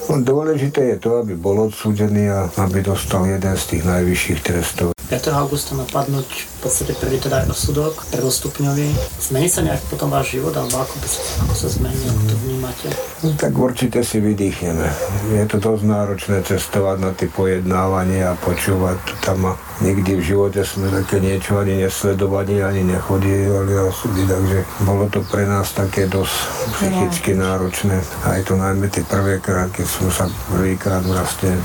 No, 0.10 0.13
dôležité 0.25 0.97
je 0.97 0.97
to, 0.97 1.21
aby 1.21 1.38
bol 1.38 1.69
odsúdený 1.69 2.34
a 2.34 2.49
aby 2.65 2.82
dostal 2.82 3.21
jeden 3.30 3.54
z 3.54 3.63
tých 3.69 3.84
najvyšších 3.86 4.39
trestov. 4.41 4.89
5. 5.13 5.30
augusta 5.41 5.78
napadnúť 5.78 6.25
v 6.25 6.58
podstate 6.62 6.93
prvý 6.97 7.21
teda 7.21 7.45
rozsudok, 7.45 8.10
prvostupňový. 8.10 8.89
Zmení 9.21 9.49
sa 9.49 9.62
nejak 9.65 9.82
potom 9.93 10.10
váš 10.10 10.38
život, 10.38 10.54
alebo 10.58 10.73
ako, 10.86 11.02
by 11.02 11.08
sa, 11.10 11.21
ako 11.45 11.54
sa 11.54 11.67
zmení, 11.69 12.02
ako 12.10 12.21
to 12.30 12.36
vnímate? 12.45 12.89
No, 13.25 13.30
tak 13.38 13.54
určite 13.58 14.06
si 14.06 14.21
vydýchneme. 14.21 14.86
Je 15.34 15.45
to 15.49 15.58
dosť 15.58 15.84
náročné 15.86 16.38
cestovať 16.45 16.97
na 17.02 17.12
tie 17.13 17.25
pojednávanie 17.25 18.21
a 18.21 18.38
počúvať 18.38 19.02
tam 19.25 19.49
a 19.49 19.68
nikdy 19.80 20.20
v 20.20 20.24
živote 20.24 20.62
sme 20.63 20.92
také 20.92 21.24
niečo 21.24 21.60
ani 21.60 21.84
nesledovali, 21.84 22.60
ani 22.63 22.84
nechodili 22.84 23.48
na 23.48 23.88
súdy, 23.92 24.28
takže 24.28 24.58
bolo 24.84 25.08
to 25.08 25.24
pre 25.28 25.48
nás 25.48 25.72
také 25.72 26.08
dosť 26.08 26.36
psychicky 26.76 27.32
náročné. 27.36 28.00
Aj 28.28 28.39
to 28.44 28.60
najmä 28.60 28.92
tie 28.92 29.04
prvé 29.08 29.39
krát, 29.39 29.72
keď 29.72 29.88
sme 29.88 30.10
sa 30.12 30.26
prvýkrát 30.52 31.04
vlastne 31.08 31.56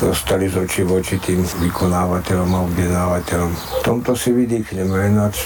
dostali 0.00 0.48
z 0.48 0.64
očí 0.64 0.82
v 0.84 1.00
oči 1.00 1.16
tým 1.20 1.44
vykonávateľom 1.44 2.50
a 2.56 2.64
objednávateľom. 2.68 3.50
V 3.52 3.80
tomto 3.84 4.16
si 4.16 4.32
vydýchneme, 4.32 5.12
ináč 5.12 5.44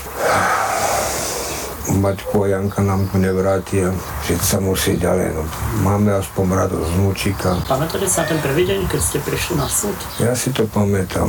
mať 1.98 2.22
pojanka 2.30 2.80
nám 2.80 3.10
to 3.10 3.18
nevráti 3.18 3.82
a 3.82 3.90
žiť 4.24 4.40
sa 4.40 4.62
musí 4.62 4.94
ďalej. 4.96 5.34
No. 5.34 5.42
Máme 5.82 6.14
aspoň 6.14 6.46
radosť 6.54 6.86
z 6.86 6.92
vnúčika. 6.94 7.50
Pamätáte 7.66 8.06
sa 8.06 8.22
ten 8.22 8.38
prvý 8.38 8.64
deň, 8.70 8.86
keď 8.86 9.00
ste 9.02 9.18
prišli 9.18 9.58
na 9.58 9.66
súd? 9.66 9.96
Ja 10.22 10.32
si 10.32 10.54
to 10.54 10.64
pamätám. 10.70 11.28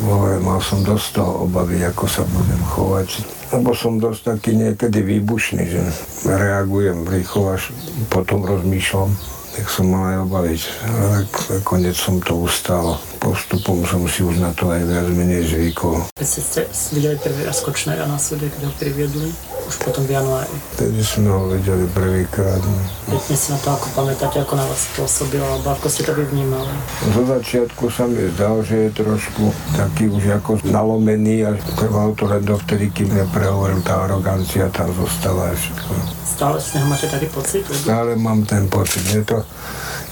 Hovorím, 0.00 0.48
mal 0.48 0.60
som 0.64 0.80
dosť 0.80 1.20
toho 1.20 1.44
obavy, 1.44 1.84
ako 1.84 2.08
sa 2.08 2.24
budem 2.24 2.62
chovať. 2.64 3.08
Lebo 3.52 3.76
som 3.76 4.00
dosť 4.00 4.20
taký 4.32 4.56
niekedy 4.56 5.04
výbušný, 5.04 5.62
že 5.68 5.82
reagujem 6.24 7.04
rýchlo, 7.04 7.52
až 7.52 7.76
potom 8.08 8.48
rozmýšľam. 8.48 9.12
Tak 9.52 9.68
som 9.68 9.92
mal 9.92 10.16
aj 10.16 10.18
obavy, 10.24 10.56
ale 10.88 11.28
nakoniec 11.28 11.92
som 11.92 12.16
to 12.24 12.40
ustal. 12.40 12.96
Postupom 13.20 13.84
som 13.84 14.08
si 14.08 14.24
už 14.24 14.40
na 14.40 14.48
to 14.56 14.72
aj 14.72 14.80
viac 14.88 15.06
menej 15.12 15.44
zvykol. 15.44 16.08
Ste 16.16 16.64
videli 16.96 17.20
prvý 17.20 17.44
raz 17.44 17.60
Kočnera 17.60 18.08
na 18.08 18.16
súde, 18.16 18.48
keď 18.48 18.64
ho 18.64 18.72
priviedli, 18.80 19.28
už 19.72 19.80
potom 19.80 20.04
v 20.04 20.12
januári. 20.20 20.52
Vtedy 20.76 21.00
sme 21.00 21.32
ho 21.32 21.48
videli 21.48 21.88
prvýkrát. 21.96 22.60
Pekne 23.08 23.36
si 23.36 23.48
na 23.56 23.58
to 23.64 23.72
ako 23.72 23.88
pamätáte, 23.96 24.44
ako 24.44 24.54
na 24.60 24.68
vás 24.68 24.84
pôsobil, 24.92 25.40
alebo 25.40 25.72
ako 25.72 25.88
ste 25.88 26.04
to 26.04 26.12
vnímali? 26.12 26.68
Zo 27.16 27.24
začiatku 27.24 27.88
sa 27.88 28.04
mi 28.04 28.20
zdal, 28.36 28.60
že 28.60 28.88
je 28.88 28.90
trošku 29.00 29.48
taký 29.72 30.12
už 30.12 30.36
ako 30.36 30.60
nalomený 30.68 31.48
a 31.48 31.56
trvalo 31.80 32.12
to 32.12 32.28
len 32.28 32.44
dovtedy, 32.44 32.92
kým 32.92 33.16
neprehovoril 33.16 33.80
tá 33.80 34.04
arogancia, 34.04 34.68
tam 34.68 34.92
zostala 34.92 35.48
a 35.48 35.56
všetko. 35.56 35.92
Stále 36.28 36.56
z 36.60 36.68
neho 36.76 36.86
máte 36.92 37.06
taký 37.08 37.28
pocit? 37.32 37.64
Stále 37.64 38.12
mám 38.16 38.44
ten 38.44 38.68
pocit. 38.68 39.04
Je 39.08 39.24
to, 39.24 39.44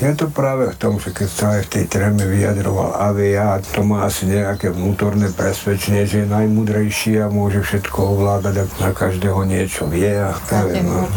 je 0.00 0.12
to 0.16 0.28
práve 0.28 0.72
v 0.72 0.76
tom, 0.76 0.96
že 1.00 1.12
keď 1.12 1.28
sa 1.28 1.46
aj 1.58 1.60
v 1.66 1.72
tej 1.76 1.84
tréme 1.88 2.24
vyjadroval 2.24 2.96
Avia, 2.96 3.56
to 3.60 3.80
má 3.84 4.04
asi 4.04 4.28
nejaké 4.28 4.72
vnútorné 4.72 5.32
presvedčenie, 5.32 6.04
že 6.04 6.24
je 6.24 6.28
najmudrejší 6.28 7.20
a 7.24 7.32
môže 7.32 7.64
všetko 7.64 8.16
ovládať 8.16 8.54
a 8.62 8.64
na 8.78 8.90
každého 8.92 9.42
niečo 9.50 9.90
vie. 9.90 10.14
A 10.14 10.30
neviem, 10.70 10.86
no. 10.86 11.10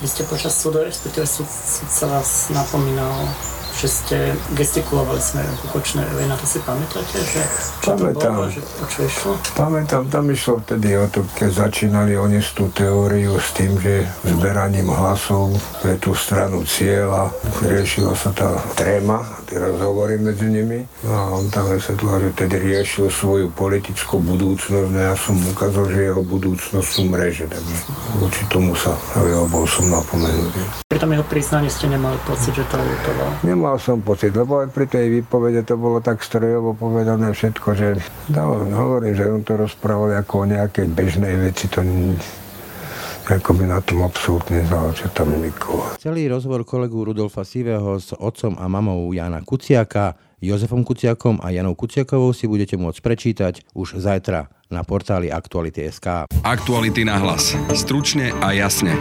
Vy 0.00 0.08
ste 0.08 0.24
počas 0.24 0.56
súdu, 0.56 0.80
respektíve 0.80 1.28
súd, 1.28 1.44
súd 1.46 1.88
sa 1.92 2.06
vás 2.08 2.48
napomínal 2.48 3.12
že 3.80 3.88
ste 3.88 4.18
gestikulovali 4.52 5.16
smerom 5.16 5.56
ku 5.64 5.80
Kočnerovi, 5.80 6.28
na 6.28 6.36
to 6.36 6.44
si 6.44 6.60
pamätáte, 6.60 7.16
že 7.16 7.40
čo 7.80 7.96
Pamätám. 7.96 8.20
to 8.20 8.28
bolo, 8.28 8.48
že 8.52 8.60
o 8.60 8.84
čo 8.84 8.98
išlo? 9.08 9.32
Pamätám, 9.56 10.04
tam 10.12 10.24
išlo 10.28 10.60
vtedy 10.60 11.00
o 11.00 11.08
to, 11.08 11.24
keď 11.32 11.50
začínali 11.64 12.12
oni 12.20 12.44
s 12.44 12.52
tú 12.52 12.68
teóriu 12.76 13.40
s 13.40 13.56
tým, 13.56 13.80
že 13.80 14.04
zberaním 14.28 14.92
hlasov 14.92 15.56
pre 15.80 15.96
tú 15.96 16.12
stranu 16.12 16.60
cieľa 16.68 17.32
riešila 17.64 18.12
sa 18.12 18.36
tá 18.36 18.60
tréma, 18.76 19.24
tie 19.48 19.56
rozhovory 19.56 20.20
medzi 20.20 20.44
nimi. 20.52 20.84
No 21.00 21.10
a 21.16 21.22
on 21.40 21.48
tam 21.48 21.72
vysvetlil, 21.72 22.28
že 22.28 22.30
tedy 22.36 22.60
riešil 22.60 23.08
svoju 23.08 23.48
politickú 23.48 24.20
budúcnosť, 24.20 24.92
no 24.92 25.00
ja 25.00 25.16
som 25.16 25.40
ukázal, 25.40 25.88
že 25.88 26.12
jeho 26.12 26.20
budúcnosť 26.20 26.84
sú 26.84 27.02
mreže, 27.08 27.48
takže 27.48 27.76
voči 28.20 28.44
tomu 28.52 28.76
sa, 28.76 28.92
ja 29.16 29.40
bol 29.48 29.64
som 29.64 29.88
napomenutý. 29.88 30.89
Pri 31.00 31.08
tom 31.08 31.16
jeho 31.16 31.32
priznaní 31.32 31.72
ste 31.72 31.88
nemali 31.88 32.20
pocit, 32.28 32.52
že 32.52 32.60
to 32.68 32.76
lutoval? 32.76 33.32
Nemal 33.40 33.80
som 33.80 34.04
pocit, 34.04 34.36
lebo 34.36 34.60
aj 34.60 34.68
pri 34.68 34.84
tej 34.84 35.08
výpovede 35.08 35.64
to 35.64 35.80
bolo 35.80 36.04
tak 36.04 36.20
strojovo 36.20 36.76
povedané 36.76 37.32
všetko, 37.32 37.68
že 37.72 38.04
no, 38.36 38.68
hovorím, 38.68 39.16
že 39.16 39.24
on 39.32 39.40
to 39.40 39.56
rozprával 39.56 40.12
ako 40.12 40.44
o 40.44 40.48
nejakej 40.52 40.92
bežnej 40.92 41.40
veci, 41.40 41.72
to 41.72 41.80
ako 43.32 43.50
by 43.56 43.64
na 43.64 43.80
tom 43.80 44.04
absolútne 44.04 44.60
záleží 44.68 45.08
tam 45.16 45.32
nikoho. 45.40 45.88
Celý 45.96 46.28
rozhovor 46.28 46.68
kolegu 46.68 47.00
Rudolfa 47.00 47.48
Sivého 47.48 47.96
s 47.96 48.12
otcom 48.12 48.60
a 48.60 48.68
mamou 48.68 49.08
Jana 49.16 49.40
Kuciaka, 49.40 50.20
Jozefom 50.44 50.84
Kuciakom 50.84 51.40
a 51.40 51.48
Janou 51.48 51.72
Kuciakovou 51.80 52.36
si 52.36 52.44
budete 52.44 52.76
môcť 52.76 53.00
prečítať 53.00 53.72
už 53.72 54.04
zajtra 54.04 54.52
na 54.68 54.84
portáli 54.84 55.32
Aktuality.sk. 55.32 56.28
Aktuality 56.44 57.08
na 57.08 57.16
hlas. 57.24 57.56
Stručne 57.72 58.36
a 58.44 58.52
jasne. 58.52 58.92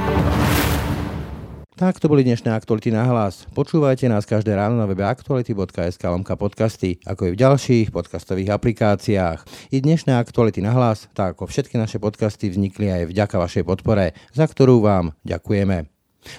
Tak 1.79 1.95
to 2.03 2.11
boli 2.11 2.27
dnešné 2.27 2.51
aktuality 2.51 2.91
na 2.91 3.07
hlas. 3.07 3.47
Počúvajte 3.55 4.11
nás 4.11 4.27
každé 4.27 4.51
ráno 4.51 4.75
na 4.75 4.83
webe 4.83 5.07
aktuality.sk 5.07 6.03
lomka 6.11 6.35
podcasty, 6.35 6.99
ako 7.07 7.31
i 7.31 7.31
v 7.31 7.39
ďalších 7.39 7.95
podcastových 7.95 8.51
aplikáciách. 8.51 9.71
I 9.71 9.79
dnešné 9.79 10.11
aktuality 10.11 10.59
na 10.59 10.75
hlas, 10.75 11.07
tak 11.15 11.39
ako 11.39 11.47
všetky 11.47 11.79
naše 11.79 12.03
podcasty 12.03 12.51
vznikli 12.51 12.91
aj 12.91 13.15
vďaka 13.15 13.39
vašej 13.39 13.63
podpore, 13.63 14.11
za 14.35 14.43
ktorú 14.43 14.83
vám 14.83 15.15
ďakujeme. 15.23 15.87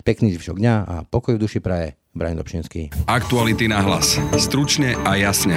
Pekný 0.05 0.37
zvyšok 0.37 0.61
dňa 0.61 0.75
a 0.85 0.95
pokoj 1.09 1.41
v 1.41 1.41
duši 1.41 1.65
praje. 1.65 1.97
Brian 2.13 2.37
Dobšinský. 2.37 3.09
Aktuality 3.09 3.65
na 3.65 3.81
hlas. 3.81 4.21
Stručne 4.37 4.93
a 5.09 5.17
jasne. 5.17 5.57